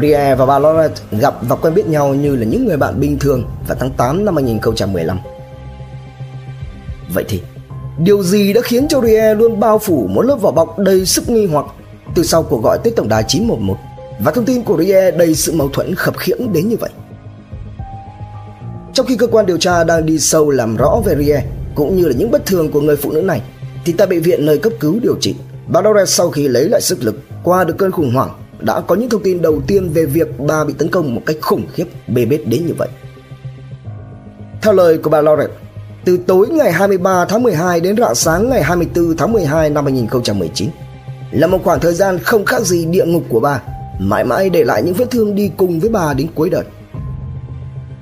Rie 0.00 0.34
và 0.34 0.46
bà 0.46 0.58
Lorette 0.58 1.02
gặp 1.10 1.34
và 1.48 1.56
quen 1.56 1.74
biết 1.74 1.86
nhau 1.86 2.14
như 2.14 2.36
là 2.36 2.44
những 2.44 2.66
người 2.66 2.76
bạn 2.76 3.00
bình 3.00 3.18
thường 3.18 3.44
vào 3.68 3.76
tháng 3.80 3.90
8 3.90 4.24
năm 4.24 4.34
2015. 4.34 5.18
Vậy 7.14 7.24
thì, 7.28 7.42
điều 7.98 8.22
gì 8.22 8.52
đã 8.52 8.60
khiến 8.60 8.88
cho 8.88 9.00
Rie 9.00 9.34
luôn 9.34 9.60
bao 9.60 9.78
phủ 9.78 10.06
một 10.10 10.22
lớp 10.22 10.36
vỏ 10.36 10.50
bọc 10.50 10.78
đầy 10.78 11.06
sức 11.06 11.28
nghi 11.28 11.46
hoặc 11.46 11.66
từ 12.14 12.22
sau 12.22 12.42
cuộc 12.42 12.62
gọi 12.62 12.78
tới 12.84 12.92
tổng 12.96 13.08
đài 13.08 13.24
911 13.28 13.76
và 14.20 14.32
thông 14.32 14.44
tin 14.44 14.62
của 14.62 14.78
Rie 14.78 15.10
đầy 15.10 15.34
sự 15.34 15.52
mâu 15.52 15.68
thuẫn 15.68 15.94
khập 15.94 16.16
khiễng 16.16 16.52
đến 16.52 16.68
như 16.68 16.76
vậy? 16.76 16.90
Trong 18.92 19.06
khi 19.06 19.16
cơ 19.16 19.26
quan 19.26 19.46
điều 19.46 19.58
tra 19.58 19.84
đang 19.84 20.06
đi 20.06 20.18
sâu 20.18 20.50
làm 20.50 20.76
rõ 20.76 21.00
về 21.04 21.16
Rie 21.18 21.42
cũng 21.74 21.96
như 21.96 22.08
là 22.08 22.14
những 22.18 22.30
bất 22.30 22.46
thường 22.46 22.70
của 22.70 22.80
người 22.80 22.96
phụ 22.96 23.12
nữ 23.12 23.22
này 23.22 23.42
thì 23.84 23.92
tại 23.92 24.06
bệnh 24.06 24.22
viện 24.22 24.46
nơi 24.46 24.58
cấp 24.58 24.72
cứu 24.80 24.98
điều 25.02 25.16
trị 25.20 25.34
bà 25.66 25.82
Dore 25.82 26.04
sau 26.06 26.30
khi 26.30 26.48
lấy 26.48 26.68
lại 26.68 26.80
sức 26.80 26.98
lực 27.02 27.20
qua 27.44 27.64
được 27.64 27.74
cơn 27.78 27.90
khủng 27.90 28.14
hoảng 28.14 28.30
đã 28.60 28.80
có 28.80 28.94
những 28.94 29.10
thông 29.10 29.22
tin 29.22 29.42
đầu 29.42 29.62
tiên 29.66 29.88
về 29.88 30.06
việc 30.06 30.28
bà 30.38 30.64
bị 30.64 30.74
tấn 30.78 30.88
công 30.88 31.14
một 31.14 31.22
cách 31.26 31.36
khủng 31.40 31.66
khiếp 31.72 31.84
bê 32.08 32.24
bết 32.24 32.40
đến 32.46 32.66
như 32.66 32.74
vậy. 32.78 32.88
Theo 34.62 34.72
lời 34.72 34.98
của 34.98 35.10
bà 35.10 35.22
Lawrence, 35.22 35.48
từ 36.06 36.16
tối 36.16 36.48
ngày 36.48 36.72
23 36.72 37.24
tháng 37.24 37.42
12 37.42 37.80
đến 37.80 37.96
rạng 37.96 38.14
sáng 38.14 38.50
ngày 38.50 38.62
24 38.62 39.16
tháng 39.16 39.32
12 39.32 39.70
năm 39.70 39.84
2019 39.84 40.70
là 41.30 41.46
một 41.46 41.58
khoảng 41.64 41.80
thời 41.80 41.94
gian 41.94 42.18
không 42.18 42.44
khác 42.44 42.62
gì 42.62 42.86
địa 42.86 43.04
ngục 43.04 43.22
của 43.28 43.40
bà, 43.40 43.62
mãi 43.98 44.24
mãi 44.24 44.50
để 44.50 44.64
lại 44.64 44.82
những 44.82 44.94
vết 44.94 45.10
thương 45.10 45.34
đi 45.34 45.50
cùng 45.56 45.80
với 45.80 45.90
bà 45.90 46.14
đến 46.14 46.26
cuối 46.34 46.50
đời. 46.50 46.64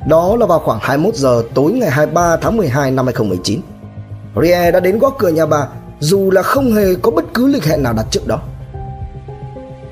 Đó 0.09 0.37
là 0.37 0.47
vào 0.47 0.59
khoảng 0.59 0.79
21 0.83 1.15
giờ 1.15 1.43
tối 1.55 1.73
ngày 1.73 1.91
23 1.91 2.37
tháng 2.37 2.57
12 2.57 2.91
năm 2.91 3.07
2019. 3.07 3.61
Rie 4.43 4.71
đã 4.71 4.81
đến 4.81 4.99
gõ 4.99 5.11
cửa 5.19 5.29
nhà 5.29 5.47
bà 5.47 5.69
dù 6.01 6.31
là 6.31 6.43
không 6.43 6.75
hề 6.75 6.95
có 7.03 7.11
bất 7.11 7.25
cứ 7.35 7.47
lịch 7.47 7.65
hẹn 7.65 7.83
nào 7.83 7.93
đặt 7.93 8.07
trước 8.11 8.27
đó. 8.27 8.41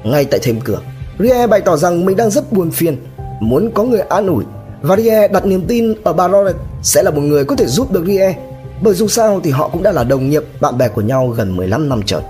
Ngay 0.04 0.24
tại 0.24 0.40
thềm 0.42 0.60
cửa, 0.60 0.80
Rie 1.18 1.46
bày 1.46 1.60
tỏ 1.60 1.76
rằng 1.76 2.04
mình 2.04 2.16
đang 2.16 2.30
rất 2.30 2.52
buồn 2.52 2.70
phiền, 2.70 2.96
muốn 3.40 3.70
có 3.74 3.82
người 3.82 4.00
an 4.00 4.26
ủi 4.26 4.44
và 4.82 4.96
Rie 4.96 5.28
đặt 5.28 5.46
niềm 5.46 5.64
tin 5.68 5.94
ở 6.04 6.12
bà 6.12 6.28
Loret 6.28 6.56
sẽ 6.82 7.02
là 7.02 7.10
một 7.10 7.20
người 7.20 7.44
có 7.44 7.56
thể 7.56 7.66
giúp 7.66 7.92
được 7.92 8.04
Rie 8.06 8.34
bởi 8.82 8.94
dù 8.94 9.08
sao 9.08 9.40
thì 9.44 9.50
họ 9.50 9.68
cũng 9.68 9.82
đã 9.82 9.92
là 9.92 10.04
đồng 10.04 10.30
nghiệp, 10.30 10.42
bạn 10.60 10.78
bè 10.78 10.88
của 10.88 11.00
nhau 11.00 11.28
gần 11.28 11.56
15 11.56 11.88
năm 11.88 12.02
trời. 12.06 12.22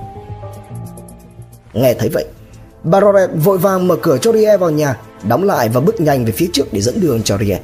Nghe 1.73 1.95
thấy 1.95 2.09
vậy, 2.09 2.25
bà 2.85 3.01
Loret 3.01 3.31
vội 3.45 3.59
vàng 3.59 3.89
mở 3.89 3.97
cửa 4.03 4.19
cho 4.19 4.33
Rie 4.33 4.57
vào 4.57 4.71
nhà, 4.71 4.97
đóng 5.29 5.45
lại 5.45 5.69
và 5.69 5.81
bước 5.81 6.01
nhanh 6.01 6.25
về 6.25 6.33
phía 6.33 6.49
trước 6.53 6.73
để 6.73 6.81
dẫn 6.81 7.01
đường 7.01 7.23
cho 7.23 7.39
Rie. 7.39 7.61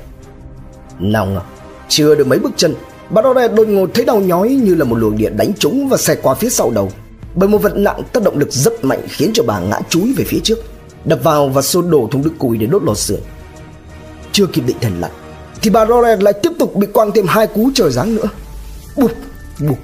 Nào 0.98 1.26
ngờ, 1.26 1.40
chưa 1.88 2.14
được 2.14 2.26
mấy 2.26 2.38
bước 2.38 2.52
chân, 2.56 2.74
bà 3.10 3.22
Dore 3.22 3.48
đột 3.48 3.68
ngột 3.68 3.90
thấy 3.94 4.04
đau 4.04 4.20
nhói 4.20 4.48
như 4.48 4.74
là 4.74 4.84
một 4.84 4.96
luồng 4.96 5.18
điện 5.18 5.36
đánh 5.36 5.52
trúng 5.58 5.88
và 5.88 5.96
xẹt 5.96 6.18
qua 6.22 6.34
phía 6.34 6.50
sau 6.50 6.70
đầu. 6.70 6.90
Bởi 7.34 7.48
một 7.48 7.58
vật 7.58 7.76
nặng 7.76 8.02
tác 8.12 8.22
động 8.22 8.38
lực 8.38 8.52
rất 8.52 8.84
mạnh 8.84 9.00
khiến 9.08 9.30
cho 9.34 9.42
bà 9.46 9.60
ngã 9.60 9.80
chúi 9.88 10.14
về 10.16 10.24
phía 10.24 10.38
trước, 10.44 10.58
đập 11.04 11.18
vào 11.22 11.48
và 11.48 11.62
xô 11.62 11.82
đổ 11.82 12.08
thùng 12.10 12.22
đựng 12.22 12.38
củi 12.38 12.58
để 12.58 12.66
đốt 12.66 12.82
lò 12.82 12.94
sưởi. 12.94 13.18
Chưa 14.32 14.46
kịp 14.46 14.62
định 14.66 14.76
thần 14.80 15.00
lại, 15.00 15.10
thì 15.62 15.70
bà 15.70 15.86
Dore 15.86 16.16
lại 16.16 16.32
tiếp 16.42 16.50
tục 16.58 16.76
bị 16.76 16.86
quăng 16.86 17.12
thêm 17.12 17.26
hai 17.26 17.46
cú 17.46 17.70
trời 17.74 17.90
giáng 17.90 18.16
nữa. 18.16 18.28
Bụp, 18.96 19.10
bụp, 19.60 19.78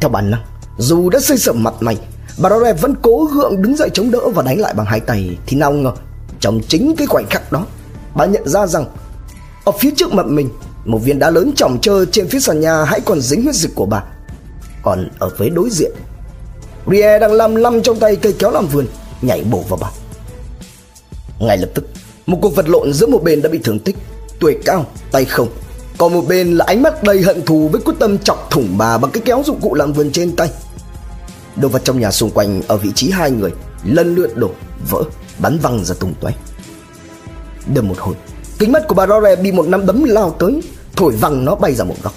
Theo 0.00 0.10
bản 0.10 0.30
năng 0.30 0.40
Dù 0.78 1.10
đã 1.10 1.20
xây 1.20 1.38
sẩm 1.38 1.62
mặt 1.62 1.74
mày 1.80 1.96
Bà 2.38 2.50
Dore 2.50 2.72
vẫn 2.72 2.94
cố 3.02 3.28
gượng 3.34 3.62
đứng 3.62 3.76
dậy 3.76 3.90
chống 3.94 4.10
đỡ 4.10 4.20
và 4.34 4.42
đánh 4.42 4.60
lại 4.60 4.74
bằng 4.74 4.86
hai 4.86 5.00
tay 5.00 5.38
Thì 5.46 5.56
nào 5.56 5.72
ngờ 5.72 5.92
Trong 6.40 6.60
chính 6.68 6.94
cái 6.96 7.06
khoảnh 7.06 7.26
khắc 7.26 7.52
đó 7.52 7.66
Bà 8.14 8.24
nhận 8.24 8.48
ra 8.48 8.66
rằng 8.66 8.84
Ở 9.64 9.72
phía 9.80 9.90
trước 9.96 10.12
mặt 10.12 10.26
mình 10.26 10.48
Một 10.84 10.98
viên 10.98 11.18
đá 11.18 11.30
lớn 11.30 11.52
chỏng 11.56 11.78
trơ 11.82 12.04
trên 12.04 12.28
phía 12.28 12.40
sàn 12.40 12.60
nhà 12.60 12.84
hãy 12.84 13.00
còn 13.00 13.20
dính 13.20 13.42
huyết 13.42 13.54
dịch 13.54 13.74
của 13.74 13.86
bà. 13.86 14.02
Còn 14.82 15.08
ở 15.18 15.30
phía 15.38 15.48
đối 15.48 15.70
diện 15.70 15.92
Rie 16.90 17.18
đang 17.18 17.32
lăm 17.32 17.54
lăm 17.54 17.82
trong 17.82 17.98
tay 17.98 18.16
cây 18.16 18.34
kéo 18.38 18.50
làm 18.50 18.66
vườn 18.66 18.86
Nhảy 19.22 19.44
bổ 19.44 19.58
vào 19.68 19.78
bà. 19.82 19.88
Ngay 21.38 21.58
lập 21.58 21.68
tức 21.74 21.84
một 22.26 22.38
cuộc 22.42 22.56
vật 22.56 22.68
lộn 22.68 22.92
giữa 22.92 23.06
một 23.06 23.22
bên 23.22 23.42
đã 23.42 23.48
bị 23.48 23.58
thương 23.64 23.78
tích. 23.78 23.96
Tuổi 24.40 24.58
cao, 24.64 24.86
tay 25.12 25.24
không. 25.24 25.48
Còn 25.98 26.12
một 26.14 26.24
bên 26.28 26.56
là 26.56 26.64
ánh 26.64 26.82
mắt 26.82 27.02
đầy 27.02 27.22
hận 27.22 27.42
thù 27.42 27.68
Với 27.68 27.80
quyết 27.80 27.94
tâm 27.98 28.18
chọc 28.18 28.50
thủng 28.50 28.78
bà 28.78 28.98
bằng 28.98 29.10
cái 29.10 29.22
kéo 29.24 29.42
dụng 29.46 29.60
cụ 29.60 29.74
làm 29.74 29.92
vườn 29.92 30.10
trên 30.12 30.36
tay. 30.36 30.50
Đồ 31.56 31.68
vật 31.68 31.84
trong 31.84 32.00
nhà 32.00 32.10
xung 32.10 32.30
quanh 32.30 32.62
ở 32.68 32.76
vị 32.76 32.90
trí 32.94 33.10
hai 33.10 33.30
người 33.30 33.50
Lần 33.84 34.14
lượt 34.14 34.36
đổ, 34.36 34.50
vỡ, 34.90 35.02
bắn 35.38 35.58
văng 35.58 35.84
ra 35.84 35.94
tung 36.00 36.14
tóe. 36.20 36.32
Đâm 37.74 37.88
một 37.88 37.98
hồi 37.98 38.14
Kính 38.58 38.72
mắt 38.72 38.82
của 38.88 38.94
bà 38.94 39.06
Rore 39.06 39.36
bị 39.36 39.52
một 39.52 39.66
nắm 39.66 39.86
đấm 39.86 40.04
lao 40.04 40.30
tới 40.38 40.60
Thổi 40.96 41.12
văng 41.12 41.44
nó 41.44 41.54
bay 41.54 41.74
ra 41.74 41.84
một 41.84 41.96
góc. 42.02 42.14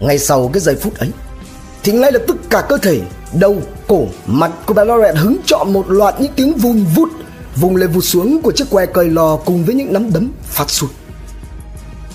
Ngay 0.00 0.18
sau 0.18 0.50
cái 0.52 0.60
giây 0.60 0.76
phút 0.76 0.98
ấy 0.98 1.10
Thì 1.82 1.92
ngay 1.92 2.12
lập 2.12 2.22
tức 2.28 2.36
cả 2.50 2.66
cơ 2.68 2.78
thể 2.78 3.00
Đầu, 3.40 3.56
cổ, 3.88 4.06
mặt 4.26 4.50
của 4.66 4.74
bà 4.74 4.84
Rore 4.84 5.12
hứng 5.14 5.36
chọn 5.46 5.72
một 5.72 5.90
loạt 5.90 6.20
những 6.20 6.32
tiếng 6.36 6.52
vun 6.52 6.84
vút 6.94 7.08
Vùng 7.56 7.76
lên 7.76 7.90
vụt 7.90 8.04
xuống 8.04 8.42
của 8.42 8.52
chiếc 8.52 8.70
que 8.70 8.86
cơi 8.86 9.08
lò 9.08 9.36
Cùng 9.36 9.64
với 9.64 9.74
những 9.74 9.92
nắm 9.92 10.12
đấm 10.12 10.32
phát 10.42 10.70
xuất 10.70 10.88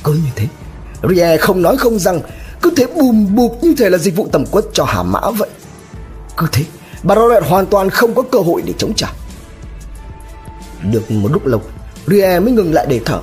Cứ 0.04 0.14
như 0.14 0.30
thế, 0.36 0.48
Rie 1.10 1.38
không 1.38 1.62
nói 1.62 1.78
không 1.78 2.00
rằng, 2.00 2.22
Cứ 2.62 2.72
thế 2.76 2.88
bùm 2.96 3.36
bụp 3.36 3.58
như 3.62 3.74
thể 3.78 3.90
là 3.90 3.98
dịch 3.98 4.16
vụ 4.16 4.28
tầm 4.32 4.46
quất 4.46 4.66
cho 4.74 4.84
hà 4.84 5.04
mã 5.04 5.32
vậy. 5.38 5.50
Cứ 6.38 6.48
thế, 6.52 6.64
Bà 7.04 7.16
Roret 7.16 7.44
hoàn 7.44 7.66
toàn 7.66 7.90
không 7.90 8.14
có 8.14 8.22
cơ 8.22 8.40
hội 8.40 8.62
để 8.66 8.74
chống 8.78 8.94
trả. 8.94 9.08
Được 10.92 11.12
một 11.12 11.32
lúc 11.32 11.46
lâu, 11.46 11.62
Rie 12.08 12.40
mới 12.40 12.52
ngừng 12.52 12.74
lại 12.74 12.86
để 12.90 13.00
thở. 13.06 13.20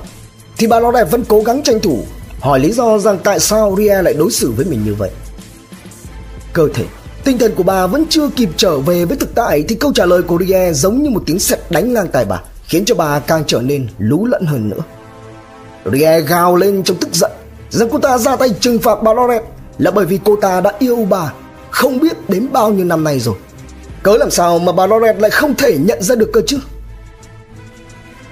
Thì 0.57 0.67
bà 0.67 0.81
Roret 0.81 1.11
vẫn 1.11 1.23
cố 1.27 1.41
gắng 1.41 1.63
tranh 1.63 1.79
thủ, 1.79 2.03
Hỏi 2.39 2.59
lý 2.59 2.71
do 2.71 2.97
rằng 2.97 3.17
tại 3.23 3.39
sao 3.39 3.75
Rie 3.77 4.01
lại 4.01 4.13
đối 4.13 4.31
xử 4.31 4.51
với 4.51 4.65
mình 4.65 4.85
như 4.85 4.93
vậy. 4.95 5.09
Cơ 6.53 6.67
thể, 6.73 6.85
Tinh 7.23 7.37
thần 7.37 7.55
của 7.55 7.63
bà 7.63 7.87
vẫn 7.87 8.05
chưa 8.09 8.29
kịp 8.29 8.49
trở 8.57 8.79
về 8.79 9.05
với 9.05 9.17
thực 9.17 9.35
tại 9.35 9.63
Thì 9.67 9.75
câu 9.75 9.93
trả 9.93 10.05
lời 10.05 10.21
của 10.21 10.37
Rie 10.47 10.73
giống 10.73 11.03
như 11.03 11.09
một 11.09 11.23
tiếng 11.25 11.39
sẹt 11.39 11.58
đánh 11.69 11.93
ngang 11.93 12.07
tay 12.07 12.25
bà, 12.25 12.41
Khiến 12.69 12.85
cho 12.85 12.95
bà 12.95 13.19
càng 13.19 13.43
trở 13.47 13.61
nên 13.61 13.87
lú 13.97 14.25
lẫn 14.25 14.45
hơn 14.45 14.69
nữa. 14.69 14.81
Rie 15.91 16.21
gào 16.21 16.55
lên 16.55 16.83
trong 16.83 16.97
tức 16.97 17.09
giận. 17.13 17.31
Rằng 17.69 17.89
cô 17.91 17.99
ta 17.99 18.17
ra 18.17 18.35
tay 18.35 18.49
trừng 18.59 18.79
phạt 18.79 19.03
bà 19.03 19.13
Loret 19.13 19.43
Là 19.77 19.91
bởi 19.91 20.05
vì 20.05 20.19
cô 20.23 20.35
ta 20.35 20.61
đã 20.61 20.73
yêu 20.79 21.07
bà 21.09 21.33
Không 21.71 21.99
biết 21.99 22.29
đến 22.29 22.47
bao 22.51 22.69
nhiêu 22.69 22.85
năm 22.85 23.03
nay 23.03 23.19
rồi. 23.19 23.35
Cớ 24.03 24.17
làm 24.17 24.31
sao 24.31 24.59
mà 24.59 24.71
bà 24.71 24.87
Loret 24.87 25.19
lại 25.19 25.31
không 25.31 25.55
thể 25.55 25.77
nhận 25.77 26.03
ra 26.03 26.15
được 26.15 26.29
cơ 26.33 26.41
chứ? 26.47 26.59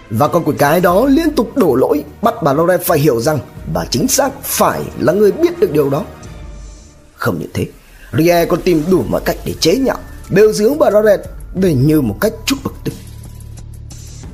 Và 0.10 0.28
con 0.28 0.44
quỷ 0.44 0.54
cái 0.58 0.82
đó 0.82 1.06
liên 1.06 1.36
tục 1.36 1.58
đổ 1.58 1.76
lỗi, 1.76 2.04
Bắt 2.22 2.34
bà 2.44 2.54
Loret 2.54 2.82
phải 2.82 3.00
hiểu 3.00 3.22
rằng 3.22 3.40
Bà 3.74 3.86
chính 3.90 4.08
xác 4.08 4.44
phải 4.44 4.82
là 5.00 5.14
người 5.14 5.32
biết 5.32 5.60
được 5.60 5.72
điều 5.72 5.90
đó. 5.90 6.04
Không 7.16 7.40
những 7.40 7.52
thế 7.54 7.66
Rie 8.18 8.46
còn 8.46 8.62
tìm 8.62 8.84
đủ 8.92 9.04
mọi 9.10 9.22
cách 9.26 9.38
để 9.46 9.54
chế 9.60 9.76
nhạo, 9.76 9.98
Bêu 10.30 10.52
dưỡng 10.54 10.80
bà 10.80 10.90
Loret 10.90 11.20
Để 11.56 11.74
như 11.74 12.02
một 12.02 12.18
cách 12.22 12.34
chút 12.46 12.56
bực 12.64 12.74
tức. 12.84 12.94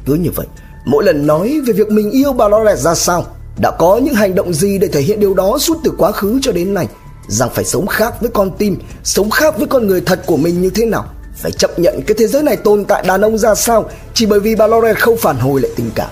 Cứ 0.06 0.14
như 0.14 0.32
vậy. 0.36 0.48
Mỗi 0.86 1.04
lần 1.04 1.28
nói 1.28 1.62
về 1.68 1.74
việc 1.74 1.92
mình 1.92 2.12
yêu 2.12 2.34
bà 2.34 2.48
Loret 2.48 2.80
ra 2.80 2.96
sao, 2.96 3.26
Đã 3.62 3.72
có 3.72 3.98
những 3.98 4.14
hành 4.14 4.36
động 4.36 4.54
gì 4.54 4.78
để 4.78 4.88
thể 4.88 5.02
hiện 5.02 5.20
điều 5.20 5.34
đó 5.34 5.58
suốt 5.58 5.78
từ 5.84 5.92
quá 5.98 6.12
khứ 6.12 6.40
cho 6.42 6.52
đến 6.52 6.74
nay? 6.74 6.88
Rằng 7.28 7.50
phải 7.54 7.66
sống 7.66 7.88
khác 7.88 8.22
với 8.22 8.30
con 8.34 8.52
tim, 8.58 8.78
Sống 9.04 9.30
khác 9.30 9.58
với 9.58 9.68
con 9.68 9.88
người 9.88 10.02
thật 10.02 10.22
của 10.26 10.38
mình 10.38 10.62
như 10.62 10.70
thế 10.70 10.86
nào? 10.86 11.06
Phải 11.36 11.52
chấp 11.52 11.80
nhận 11.80 12.02
cái 12.08 12.16
thế 12.20 12.28
giới 12.28 12.44
này 12.44 12.56
tồn 12.56 12.86
tại 12.86 13.04
đàn 13.08 13.22
ông 13.22 13.38
ra 13.38 13.56
sao, 13.56 13.90
Chỉ 14.14 14.26
bởi 14.26 14.40
vì 14.40 14.56
bà 14.56 14.68
Loret 14.68 15.00
không 15.00 15.18
phản 15.18 15.38
hồi 15.38 15.62
lại 15.62 15.72
tình 15.76 15.90
cảm? 15.96 16.10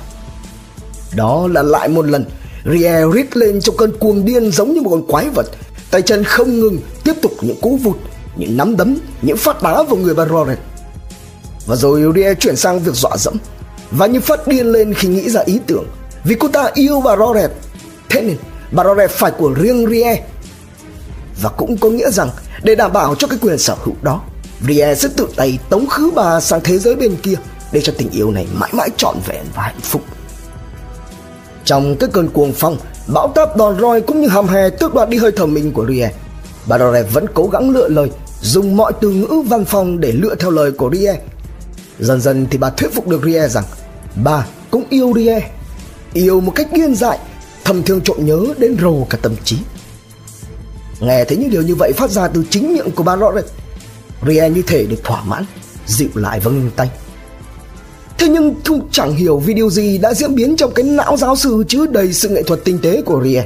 Đó 1.15 1.47
là 1.51 1.61
lại 1.61 1.87
một 1.87 2.05
lần 2.05 2.25
Rie 2.65 3.05
rít 3.13 3.37
lên 3.37 3.61
trong 3.61 3.77
cơn 3.77 3.97
cuồng 3.97 4.25
điên 4.25 4.51
giống 4.51 4.73
như 4.73 4.81
một 4.81 4.89
con 4.89 5.07
quái 5.07 5.29
vật. 5.29 5.45
Tay 5.91 6.01
chân 6.01 6.23
không 6.23 6.59
ngừng 6.59 6.79
tiếp 7.03 7.13
tục 7.21 7.31
những 7.41 7.61
cú 7.61 7.77
vụt, 7.77 7.97
Những 8.35 8.57
nắm 8.57 8.77
đấm, 8.77 8.97
Những 9.21 9.37
phát 9.37 9.63
đá 9.63 9.83
vào 9.83 9.95
người 9.95 10.13
bà 10.13 10.25
Loret 10.25 10.59
Và 11.65 11.75
rồi 11.75 12.03
Rie 12.15 12.33
chuyển 12.33 12.55
sang 12.55 12.79
việc 12.79 12.95
dọa 12.95 13.17
dẫm 13.17 13.37
và 13.91 14.05
như 14.05 14.19
phát 14.19 14.47
điên 14.47 14.71
lên 14.71 14.93
khi 14.93 15.07
nghĩ 15.07 15.29
ra 15.29 15.41
ý 15.45 15.59
tưởng. 15.67 15.85
Vì 16.23 16.35
cô 16.35 16.47
ta 16.47 16.71
yêu 16.73 17.01
bà 17.01 17.15
Roret 17.17 17.51
thế 18.09 18.21
nên, 18.21 18.37
bà 18.71 18.83
Roret 18.83 19.09
phải 19.09 19.31
của 19.31 19.53
riêng 19.53 19.89
Rie. 19.89 20.23
Và 21.41 21.49
cũng 21.49 21.77
có 21.77 21.89
nghĩa 21.89 22.11
rằng, 22.11 22.29
để 22.63 22.75
đảm 22.75 22.93
bảo 22.93 23.15
cho 23.15 23.27
cái 23.27 23.39
quyền 23.41 23.57
sở 23.57 23.75
hữu 23.83 23.95
đó, 24.01 24.21
Rie 24.67 24.95
sẽ 24.95 25.09
tự 25.17 25.27
tay 25.35 25.59
tống 25.69 25.87
khứ 25.87 26.11
bà 26.15 26.39
sang 26.39 26.61
thế 26.63 26.79
giới 26.79 26.95
bên 26.95 27.15
kia 27.15 27.35
để 27.71 27.81
cho 27.81 27.93
tình 27.97 28.09
yêu 28.09 28.31
này 28.31 28.47
mãi 28.53 28.69
mãi 28.73 28.89
trọn 28.97 29.15
vẹn 29.27 29.45
và 29.55 29.61
hạnh 29.61 29.81
phúc. 29.81 30.01
Trong 31.65 31.95
cái 31.95 32.09
cơn 32.13 32.29
cuồng 32.29 32.53
phong, 32.53 32.77
bão 33.07 33.31
táp 33.35 33.57
đòn 33.57 33.79
roi 33.79 34.01
cũng 34.01 34.21
như 34.21 34.27
hầm 34.27 34.47
hè 34.47 34.69
tước 34.69 34.93
đoạt 34.93 35.09
đi 35.09 35.17
hơi 35.17 35.31
thở 35.35 35.45
mình 35.45 35.71
của 35.71 35.85
Rie, 35.89 36.09
bà 36.67 36.77
Roret 36.79 37.05
vẫn 37.13 37.25
cố 37.33 37.47
gắng 37.47 37.69
lựa 37.69 37.87
lời, 37.87 38.09
dùng 38.41 38.77
mọi 38.77 38.93
từ 39.01 39.09
ngữ 39.09 39.43
văn 39.47 39.65
phòng 39.65 39.99
để 39.99 40.11
lựa 40.11 40.35
theo 40.35 40.51
lời 40.51 40.71
của 40.71 40.89
Rie. 40.93 41.15
Dần 41.99 42.21
dần 42.21 42.47
thì 42.51 42.57
bà 42.57 42.69
thuyết 42.69 42.93
phục 42.93 43.07
được 43.07 43.21
Rie 43.23 43.47
rằng 43.47 43.63
Bà 44.23 44.45
cũng 44.71 44.83
yêu 44.89 45.13
Rie 45.15 45.49
Yêu 46.13 46.41
một 46.41 46.51
cách 46.55 46.67
điên 46.73 46.95
dại, 46.95 47.19
Thầm 47.63 47.83
thương 47.83 48.01
trộn 48.01 48.25
nhớ 48.25 48.45
đến 48.57 48.77
rồ 48.81 49.03
cả 49.09 49.17
tâm 49.21 49.35
trí. 49.43 49.57
Nghe 50.99 51.25
thấy 51.25 51.37
những 51.37 51.49
điều 51.49 51.61
như 51.61 51.75
vậy 51.75 51.91
phát 51.97 52.09
ra 52.09 52.27
từ 52.27 52.43
chính 52.49 52.73
miệng 52.73 52.91
của 52.91 53.03
bà 53.03 53.15
Lawrence 53.15 53.41
Rie 54.27 54.49
như 54.49 54.61
thể 54.67 54.85
được 54.85 55.03
thỏa 55.03 55.23
mãn, 55.23 55.45
Dịu 55.87 56.09
lại 56.15 56.39
và 56.39 56.51
ngừng 56.51 56.71
tay. 56.75 56.89
Thế 58.17 58.27
nhưng 58.27 58.55
Thu 58.63 58.79
chẳng 58.91 59.15
hiểu 59.15 59.39
vì 59.39 59.53
điều 59.53 59.69
gì 59.69 59.97
đã 59.97 60.13
diễn 60.13 60.35
biến 60.35 60.55
trong 60.55 60.71
cái 60.73 60.83
não 60.83 61.17
giáo 61.17 61.35
sư 61.35 61.63
chứa 61.67 61.85
đầy 61.85 62.13
sự 62.13 62.29
nghệ 62.29 62.43
thuật 62.43 62.63
tinh 62.63 62.79
tế 62.79 63.01
của 63.01 63.21
Rie 63.23 63.43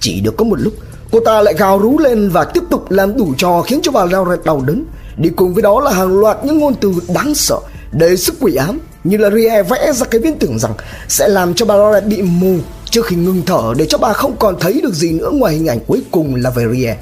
Chỉ 0.00 0.20
được 0.20 0.36
có 0.36 0.44
một 0.44 0.60
lúc, 0.60 0.72
Cô 1.12 1.20
ta 1.20 1.42
lại 1.42 1.54
gào 1.58 1.78
rú 1.78 1.98
lên 1.98 2.28
và 2.28 2.44
tiếp 2.44 2.62
tục 2.70 2.90
làm 2.90 3.16
đủ 3.16 3.34
trò 3.38 3.62
khiến 3.62 3.80
cho 3.82 3.92
bà 3.92 4.04
Lawrence 4.04 4.42
đau 4.44 4.62
đớn. 4.66 4.84
Đi 5.16 5.30
cùng 5.36 5.54
với 5.54 5.62
đó 5.62 5.80
là 5.80 5.92
hàng 5.92 6.18
loạt 6.18 6.44
những 6.44 6.58
ngôn 6.58 6.74
từ 6.74 6.92
đáng 7.14 7.34
sợ, 7.34 7.58
Đầy 7.92 8.16
sức 8.16 8.34
quỷ 8.40 8.54
ám 8.54 8.78
như 9.04 9.16
là 9.16 9.30
Rie 9.30 9.62
vẽ 9.62 9.92
ra 9.92 10.06
cái 10.06 10.20
viễn 10.20 10.38
tưởng 10.38 10.58
rằng 10.58 10.72
sẽ 11.08 11.28
làm 11.28 11.54
cho 11.54 11.66
bà 11.66 11.76
Laura 11.76 12.00
bị 12.00 12.22
mù 12.22 12.56
trước 12.90 13.06
khi 13.06 13.16
ngừng 13.16 13.42
thở 13.46 13.74
để 13.76 13.86
cho 13.86 13.98
bà 13.98 14.12
không 14.12 14.36
còn 14.36 14.56
thấy 14.60 14.80
được 14.82 14.94
gì 14.94 15.12
nữa 15.12 15.30
ngoài 15.32 15.54
hình 15.54 15.66
ảnh 15.66 15.80
cuối 15.86 16.02
cùng 16.10 16.34
là 16.34 16.50
về 16.50 16.66
Rie. 16.72 16.96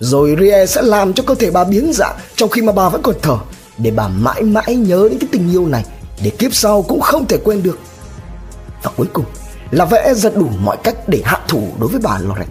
Rồi 0.00 0.36
Rie 0.40 0.66
sẽ 0.66 0.82
làm 0.82 1.12
cho 1.12 1.22
cơ 1.22 1.34
thể 1.34 1.50
bà 1.50 1.64
biến 1.64 1.92
dạng 1.92 2.16
trong 2.36 2.48
khi 2.48 2.62
mà 2.62 2.72
bà 2.72 2.88
vẫn 2.88 3.02
còn 3.02 3.14
thở 3.22 3.38
để 3.78 3.90
bà 3.90 4.08
mãi 4.08 4.42
mãi 4.42 4.76
nhớ 4.76 5.08
đến 5.10 5.18
cái 5.18 5.28
tình 5.32 5.50
yêu 5.50 5.66
này 5.66 5.84
để 6.22 6.30
kiếp 6.30 6.54
sau 6.54 6.82
cũng 6.82 7.00
không 7.00 7.26
thể 7.26 7.36
quên 7.44 7.62
được. 7.62 7.78
Và 8.82 8.90
cuối 8.96 9.06
cùng 9.12 9.24
là 9.70 9.84
vẽ 9.84 10.14
ra 10.14 10.30
đủ 10.30 10.48
mọi 10.60 10.76
cách 10.84 11.08
để 11.08 11.20
hạ 11.24 11.40
thủ 11.48 11.68
đối 11.80 11.88
với 11.88 12.00
bà 12.00 12.18
Loren. 12.18 12.48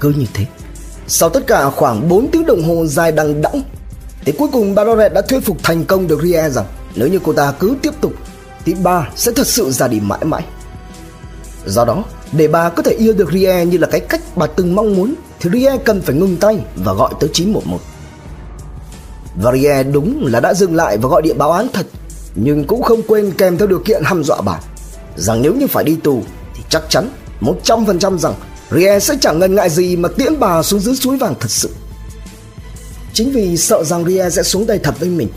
Cứ 0.00 0.14
như 0.16 0.26
thế, 0.34 0.44
sau 1.06 1.28
tất 1.28 1.46
cả 1.46 1.70
khoảng 1.70 2.08
4 2.08 2.28
tiếng 2.30 2.46
đồng 2.46 2.62
hồ 2.68 2.86
dài 2.86 3.12
đằng 3.12 3.42
đẵng 3.42 3.62
thì 4.24 4.32
cuối 4.32 4.48
cùng 4.52 4.74
bà 4.74 4.84
Loren 4.84 5.14
đã 5.14 5.20
thuyết 5.20 5.40
phục 5.44 5.56
thành 5.62 5.84
công 5.84 6.06
được 6.06 6.22
Rie 6.22 6.50
rằng 6.50 6.64
nếu 6.96 7.08
như 7.08 7.18
cô 7.24 7.32
ta 7.32 7.52
cứ 7.58 7.76
tiếp 7.82 7.92
tục, 8.00 8.12
Thì 8.64 8.74
bà 8.74 9.08
sẽ 9.16 9.32
thật 9.32 9.46
sự 9.46 9.70
ra 9.70 9.88
đi 9.88 10.00
mãi 10.00 10.24
mãi. 10.24 10.44
Do 11.66 11.84
đó, 11.84 12.04
Để 12.32 12.48
bà 12.48 12.68
có 12.68 12.82
thể 12.82 12.92
yêu 12.92 13.12
được 13.12 13.32
Rie 13.32 13.64
như 13.64 13.78
là 13.78 13.86
cái 13.86 14.00
cách 14.00 14.20
bà 14.36 14.46
từng 14.46 14.74
mong 14.74 14.94
muốn, 14.94 15.14
Thì 15.40 15.50
Rie 15.52 15.76
cần 15.84 16.02
phải 16.02 16.14
ngừng 16.14 16.36
tay 16.36 16.58
Và 16.76 16.92
gọi 16.92 17.14
tới 17.20 17.30
911 17.32 17.78
Và 19.42 19.52
Rie 19.52 19.82
đúng 19.82 20.26
là 20.26 20.40
đã 20.40 20.54
dừng 20.54 20.74
lại 20.74 20.98
Và 20.98 21.08
gọi 21.08 21.22
điện 21.22 21.38
báo 21.38 21.52
án 21.52 21.68
thật, 21.72 21.86
Nhưng 22.34 22.64
cũng 22.64 22.82
không 22.82 23.02
quên 23.02 23.30
kèm 23.30 23.58
theo 23.58 23.68
điều 23.68 23.78
kiện 23.78 24.02
hăm 24.04 24.24
dọa 24.24 24.40
bà, 24.40 24.60
Rằng 25.16 25.42
nếu 25.42 25.54
như 25.54 25.66
phải 25.66 25.84
đi 25.84 25.96
tù, 25.96 26.22
Thì 26.54 26.62
chắc 26.68 26.82
chắn 26.88 27.10
100% 27.40 28.18
rằng 28.18 28.34
Rie 28.70 28.98
sẽ 28.98 29.14
chẳng 29.20 29.38
ngần 29.38 29.54
ngại 29.54 29.70
gì 29.70 29.96
Mà 29.96 30.08
tiễn 30.08 30.40
bà 30.40 30.62
xuống 30.62 30.80
dưới 30.80 30.96
suối 30.96 31.16
vàng 31.16 31.34
thật 31.40 31.50
sự. 31.50 31.70
Chính 33.12 33.32
vì 33.32 33.56
sợ 33.56 33.84
rằng 33.84 34.04
Rie 34.04 34.30
sẽ 34.30 34.42
xuống 34.42 34.66
đây 34.66 34.78
thật 34.78 34.94
với 35.00 35.08
mình 35.08 35.28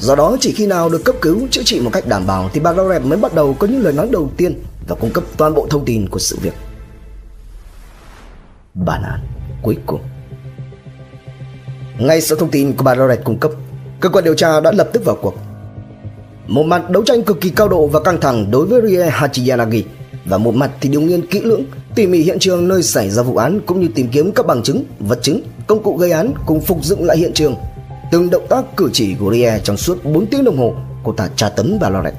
Do 0.00 0.14
đó 0.14 0.36
chỉ 0.40 0.52
khi 0.52 0.66
nào 0.66 0.88
được 0.88 1.04
cấp 1.04 1.16
cứu 1.22 1.48
chữa 1.50 1.62
trị 1.62 1.80
một 1.80 1.90
cách 1.92 2.06
đảm 2.06 2.26
bảo 2.26 2.50
thì 2.52 2.60
bà 2.60 2.72
Garrett 2.72 3.04
mới 3.04 3.18
bắt 3.18 3.34
đầu 3.34 3.54
có 3.58 3.66
những 3.66 3.82
lời 3.82 3.92
nói 3.92 4.08
đầu 4.12 4.30
tiên 4.36 4.62
và 4.88 4.96
cung 5.00 5.10
cấp 5.10 5.24
toàn 5.36 5.54
bộ 5.54 5.66
thông 5.70 5.84
tin 5.84 6.08
của 6.08 6.18
sự 6.18 6.38
việc. 6.42 6.54
Bản 8.74 9.02
án 9.02 9.20
cuối 9.62 9.76
cùng 9.86 10.00
Ngay 11.98 12.20
sau 12.20 12.38
thông 12.38 12.50
tin 12.50 12.72
của 12.72 12.84
bà 12.84 12.94
Garrett 12.94 13.24
cung 13.24 13.38
cấp, 13.38 13.50
cơ 14.00 14.08
quan 14.08 14.24
điều 14.24 14.34
tra 14.34 14.60
đã 14.60 14.72
lập 14.72 14.88
tức 14.92 15.04
vào 15.04 15.16
cuộc. 15.22 15.34
Một 16.46 16.62
mặt 16.62 16.90
đấu 16.90 17.02
tranh 17.02 17.22
cực 17.22 17.40
kỳ 17.40 17.50
cao 17.50 17.68
độ 17.68 17.86
và 17.86 18.00
căng 18.00 18.20
thẳng 18.20 18.50
đối 18.50 18.66
với 18.66 18.80
Rie 18.86 19.10
Hachiyanagi 19.10 19.84
và 20.24 20.38
một 20.38 20.54
mặt 20.54 20.70
thì 20.80 20.88
điều 20.88 21.00
nghiên 21.00 21.26
kỹ 21.26 21.40
lưỡng, 21.40 21.64
tỉ 21.94 22.06
mỉ 22.06 22.18
hiện 22.18 22.38
trường 22.38 22.68
nơi 22.68 22.82
xảy 22.82 23.10
ra 23.10 23.22
vụ 23.22 23.36
án 23.36 23.60
cũng 23.66 23.80
như 23.80 23.88
tìm 23.94 24.08
kiếm 24.12 24.32
các 24.32 24.46
bằng 24.46 24.62
chứng, 24.62 24.84
vật 24.98 25.18
chứng, 25.22 25.40
công 25.66 25.82
cụ 25.82 25.96
gây 25.96 26.10
án 26.10 26.32
cùng 26.46 26.60
phục 26.60 26.84
dựng 26.84 27.04
lại 27.04 27.18
hiện 27.18 27.32
trường 27.32 27.54
Từng 28.10 28.30
động 28.30 28.46
tác 28.48 28.64
cử 28.76 28.90
chỉ 28.92 29.14
của 29.14 29.32
Rie 29.32 29.58
trong 29.64 29.76
suốt 29.76 30.04
4 30.04 30.26
tiếng 30.26 30.44
đồng 30.44 30.58
hồ 30.58 30.74
Cô 31.02 31.12
ta 31.12 31.28
tra 31.36 31.48
tấn 31.48 31.78
và 31.80 31.90
lo 31.90 31.98
Loret 31.98 32.14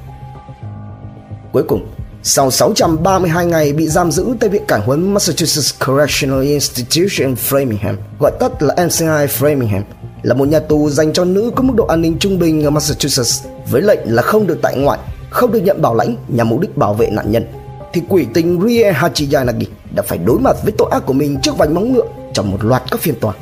Cuối 1.52 1.64
cùng 1.64 1.88
Sau 2.24 2.52
632 2.52 3.46
ngày 3.46 3.74
bị 3.74 3.88
giam 3.88 4.12
giữ 4.12 4.36
tại 4.40 4.50
Viện 4.50 4.64
Cải 4.68 4.80
huấn 4.80 5.14
Massachusetts 5.14 5.86
Correctional 5.88 6.44
Institution 6.44 7.36
Framingham, 7.50 7.96
gọi 8.20 8.32
tắt 8.40 8.62
là 8.62 8.86
MCI 8.86 9.06
Framingham, 9.06 9.82
là 10.24 10.34
một 10.34 10.48
nhà 10.48 10.60
tù 10.60 10.90
dành 10.90 11.14
cho 11.14 11.26
nữ 11.26 11.52
có 11.56 11.64
mức 11.64 11.74
độ 11.76 11.86
an 11.86 12.02
ninh 12.02 12.18
trung 12.20 12.40
bình 12.40 12.64
ở 12.64 12.70
Massachusetts 12.70 13.46
với 13.72 13.82
lệnh 13.82 14.00
là 14.06 14.22
không 14.22 14.48
được 14.48 14.60
tại 14.62 14.78
ngoại, 14.78 15.00
không 15.30 15.52
được 15.52 15.60
nhận 15.60 15.82
bảo 15.82 15.96
lãnh 15.96 16.16
nhằm 16.28 16.50
mục 16.50 16.60
đích 16.60 16.78
bảo 16.78 16.94
vệ 16.94 17.10
nạn 17.10 17.32
nhân. 17.32 17.46
Thì 17.94 18.02
quỷ 18.10 18.26
tình 18.34 18.62
Rie 18.68 18.92
Hachiyanagi 18.92 19.68
đã 19.96 20.04
phải 20.04 20.18
đối 20.18 20.40
mặt 20.40 20.58
với 20.64 20.74
tội 20.78 20.90
ác 20.92 21.06
của 21.06 21.14
mình 21.14 21.38
trước 21.44 21.58
vành 21.58 21.74
móng 21.74 21.94
ngựa 21.94 22.06
trong 22.34 22.52
một 22.52 22.64
loạt 22.64 22.84
các 22.92 23.02
phiên 23.02 23.20
tòa. 23.20 23.34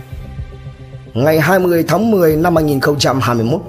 Ngày 1.15 1.39
20 1.39 1.83
tháng 1.87 2.11
10 2.11 2.35
năm 2.35 2.55
2021, 2.55 3.61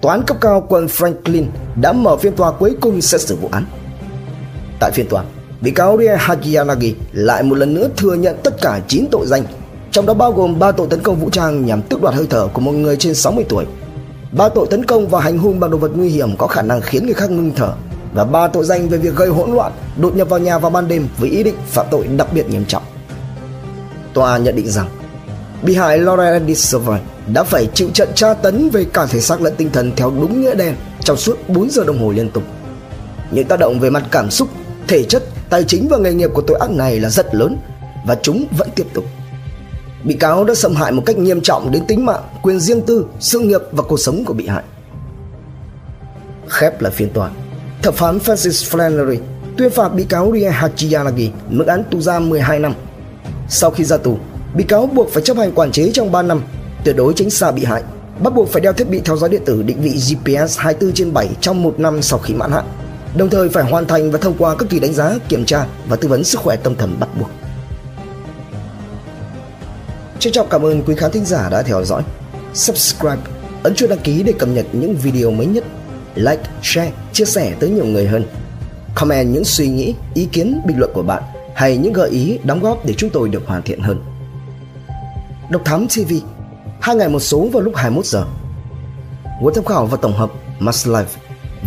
Tòa 0.00 0.12
án 0.12 0.22
cấp 0.22 0.36
cao 0.40 0.66
quận 0.68 0.86
Franklin 0.86 1.44
đã 1.80 1.92
mở 1.92 2.16
phiên 2.16 2.36
tòa 2.36 2.52
cuối 2.52 2.76
cùng 2.80 3.00
xét 3.00 3.20
xử 3.20 3.36
vụ 3.36 3.48
án. 3.52 3.64
Tại 4.80 4.90
phiên 4.94 5.08
tòa, 5.08 5.24
bị 5.60 5.70
cáo 5.70 5.96
Rie 5.98 6.16
Hagianagi 6.18 6.94
lại 7.12 7.42
một 7.42 7.54
lần 7.54 7.74
nữa 7.74 7.88
thừa 7.96 8.14
nhận 8.14 8.36
tất 8.42 8.54
cả 8.62 8.80
9 8.88 9.06
tội 9.10 9.26
danh, 9.26 9.42
trong 9.90 10.06
đó 10.06 10.14
bao 10.14 10.32
gồm 10.32 10.58
3 10.58 10.72
tội 10.72 10.86
tấn 10.90 11.02
công 11.02 11.16
vũ 11.16 11.30
trang 11.30 11.66
nhằm 11.66 11.82
tước 11.82 12.02
đoạt 12.02 12.14
hơi 12.14 12.26
thở 12.30 12.48
của 12.52 12.60
một 12.60 12.72
người 12.72 12.96
trên 12.96 13.14
60 13.14 13.44
tuổi, 13.48 13.64
3 14.32 14.48
tội 14.48 14.66
tấn 14.70 14.84
công 14.84 15.08
và 15.08 15.20
hành 15.20 15.38
hung 15.38 15.60
bằng 15.60 15.70
đồ 15.70 15.78
vật 15.78 15.90
nguy 15.94 16.08
hiểm 16.08 16.36
có 16.36 16.46
khả 16.46 16.62
năng 16.62 16.80
khiến 16.80 17.04
người 17.06 17.14
khác 17.14 17.30
ngưng 17.30 17.52
thở 17.56 17.72
và 18.14 18.24
3 18.24 18.48
tội 18.48 18.64
danh 18.64 18.88
về 18.88 18.98
việc 18.98 19.14
gây 19.14 19.28
hỗn 19.28 19.50
loạn, 19.50 19.72
đột 19.96 20.16
nhập 20.16 20.28
vào 20.28 20.40
nhà 20.40 20.58
vào 20.58 20.70
ban 20.70 20.88
đêm 20.88 21.08
với 21.18 21.30
ý 21.30 21.42
định 21.42 21.56
phạm 21.66 21.86
tội 21.90 22.06
đặc 22.06 22.32
biệt 22.32 22.50
nghiêm 22.50 22.64
trọng. 22.64 22.82
Tòa 24.14 24.38
nhận 24.38 24.56
định 24.56 24.68
rằng 24.68 24.88
bị 25.62 25.74
hại 25.74 25.98
Laura 25.98 26.40
Silver 26.56 27.00
đã 27.32 27.44
phải 27.44 27.68
chịu 27.74 27.90
trận 27.94 28.08
tra 28.14 28.34
tấn 28.34 28.70
về 28.70 28.84
cả 28.92 29.06
thể 29.06 29.20
xác 29.20 29.40
lẫn 29.40 29.54
tinh 29.56 29.70
thần 29.72 29.92
theo 29.96 30.10
đúng 30.10 30.40
nghĩa 30.40 30.54
đen 30.54 30.74
trong 31.00 31.16
suốt 31.16 31.48
4 31.48 31.70
giờ 31.70 31.84
đồng 31.84 31.98
hồ 31.98 32.10
liên 32.10 32.30
tục. 32.30 32.42
Những 33.30 33.48
tác 33.48 33.58
động 33.58 33.80
về 33.80 33.90
mặt 33.90 34.04
cảm 34.10 34.30
xúc, 34.30 34.48
thể 34.88 35.04
chất, 35.04 35.22
tài 35.50 35.64
chính 35.64 35.88
và 35.88 35.98
nghề 35.98 36.14
nghiệp 36.14 36.30
của 36.34 36.42
tội 36.42 36.58
ác 36.58 36.70
này 36.70 37.00
là 37.00 37.08
rất 37.08 37.34
lớn 37.34 37.58
và 38.06 38.16
chúng 38.22 38.44
vẫn 38.58 38.68
tiếp 38.74 38.86
tục. 38.94 39.04
Bị 40.04 40.14
cáo 40.14 40.44
đã 40.44 40.54
xâm 40.54 40.74
hại 40.74 40.92
một 40.92 41.02
cách 41.06 41.18
nghiêm 41.18 41.40
trọng 41.40 41.70
đến 41.70 41.86
tính 41.86 42.06
mạng, 42.06 42.22
quyền 42.42 42.60
riêng 42.60 42.82
tư, 42.82 43.06
sự 43.20 43.40
nghiệp 43.40 43.60
và 43.72 43.82
cuộc 43.82 44.00
sống 44.00 44.24
của 44.24 44.34
bị 44.34 44.46
hại. 44.46 44.62
Khép 46.48 46.82
lại 46.82 46.92
phiên 46.92 47.10
tòa, 47.10 47.30
thẩm 47.82 47.94
phán 47.94 48.18
Francis 48.18 48.76
Flannery 48.78 49.18
tuyên 49.56 49.70
phạt 49.70 49.88
bị 49.88 50.04
cáo 50.04 50.32
Rie 50.34 50.50
Hachiyanagi 50.50 51.30
mức 51.48 51.66
án 51.66 51.84
tù 51.90 52.00
giam 52.00 52.28
12 52.28 52.58
năm. 52.58 52.74
Sau 53.48 53.70
khi 53.70 53.84
ra 53.84 53.96
tù, 53.96 54.18
bị 54.56 54.64
cáo 54.64 54.86
buộc 54.86 55.10
phải 55.10 55.22
chấp 55.22 55.36
hành 55.36 55.52
quản 55.52 55.72
chế 55.72 55.90
trong 55.92 56.12
3 56.12 56.22
năm, 56.22 56.42
tuyệt 56.84 56.96
đối 56.96 57.14
tránh 57.14 57.30
xa 57.30 57.52
bị 57.52 57.64
hại, 57.64 57.82
bắt 58.22 58.34
buộc 58.34 58.48
phải 58.48 58.62
đeo 58.62 58.72
thiết 58.72 58.88
bị 58.90 59.00
theo 59.04 59.16
dõi 59.16 59.28
điện 59.28 59.42
tử 59.44 59.62
định 59.62 59.80
vị 59.80 59.90
GPS 59.90 60.58
24 60.58 60.94
trên 60.94 61.12
7 61.12 61.28
trong 61.40 61.62
một 61.62 61.80
năm 61.80 62.02
sau 62.02 62.18
khi 62.18 62.34
mãn 62.34 62.52
hạn, 62.52 62.64
đồng 63.16 63.30
thời 63.30 63.48
phải 63.48 63.64
hoàn 63.64 63.86
thành 63.86 64.10
và 64.10 64.18
thông 64.18 64.34
qua 64.38 64.56
các 64.56 64.68
kỳ 64.70 64.80
đánh 64.80 64.92
giá, 64.92 65.18
kiểm 65.28 65.44
tra 65.44 65.66
và 65.88 65.96
tư 65.96 66.08
vấn 66.08 66.24
sức 66.24 66.40
khỏe 66.40 66.56
tâm 66.56 66.74
thần 66.74 66.96
bắt 67.00 67.08
buộc. 67.18 67.28
Trân 70.18 70.32
trọng 70.32 70.48
cảm 70.50 70.64
ơn 70.64 70.82
quý 70.82 70.94
khán 70.94 71.10
thính 71.10 71.24
giả 71.24 71.48
đã 71.50 71.62
theo 71.62 71.84
dõi. 71.84 72.02
Subscribe, 72.54 73.22
ấn 73.62 73.74
chuông 73.74 73.88
đăng 73.90 73.98
ký 73.98 74.22
để 74.22 74.32
cập 74.32 74.48
nhật 74.48 74.66
những 74.72 74.96
video 74.96 75.30
mới 75.30 75.46
nhất. 75.46 75.64
Like, 76.14 76.42
share, 76.62 76.92
chia 77.12 77.24
sẻ 77.24 77.52
tới 77.60 77.70
nhiều 77.70 77.84
người 77.84 78.06
hơn. 78.06 78.24
Comment 78.94 79.34
những 79.34 79.44
suy 79.44 79.68
nghĩ, 79.68 79.94
ý 80.14 80.28
kiến, 80.32 80.60
bình 80.66 80.78
luận 80.78 80.90
của 80.94 81.02
bạn 81.02 81.22
hay 81.54 81.76
những 81.76 81.92
gợi 81.92 82.10
ý 82.10 82.38
đóng 82.44 82.60
góp 82.60 82.86
để 82.86 82.94
chúng 82.96 83.10
tôi 83.10 83.28
được 83.28 83.42
hoàn 83.46 83.62
thiện 83.62 83.80
hơn. 83.80 84.15
Độc 85.50 85.64
Thám 85.64 85.86
TV 85.88 86.12
hai 86.80 86.96
ngày 86.96 87.08
một 87.08 87.20
số 87.20 87.48
vào 87.52 87.62
lúc 87.62 87.76
21 87.76 88.06
giờ. 88.06 88.26
Nguồn 89.40 89.54
tham 89.54 89.64
khảo 89.64 89.86
và 89.86 89.96
tổng 89.96 90.12
hợp 90.12 90.30
Must 90.60 90.86
Life, 90.86 91.04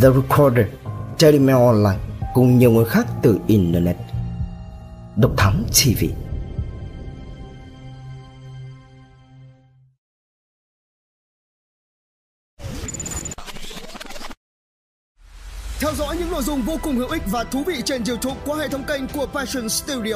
The 0.02 0.10
Recorder, 0.10 0.66
Daily 1.20 1.40
Mail 1.40 1.58
Online 1.58 2.00
cùng 2.34 2.60
nhiều 2.60 2.72
người 2.72 2.86
khác 2.86 3.08
từ 3.22 3.40
Internet. 3.48 3.96
Độc 5.16 5.32
Thám 5.38 5.64
TV 5.72 6.06
Theo 15.80 15.94
dõi 15.94 16.18
những 16.18 16.32
nội 16.32 16.44
dung 16.44 16.62
vô 16.62 16.78
cùng 16.84 16.96
hữu 16.96 17.08
ích 17.08 17.22
và 17.32 17.44
thú 17.44 17.64
vị 17.68 17.82
trên 17.86 18.04
YouTube 18.08 18.40
qua 18.46 18.58
hệ 18.58 18.68
thống 18.68 18.84
kênh 18.88 19.08
của 19.08 19.26
Passion 19.26 19.70
Studio. 19.70 20.16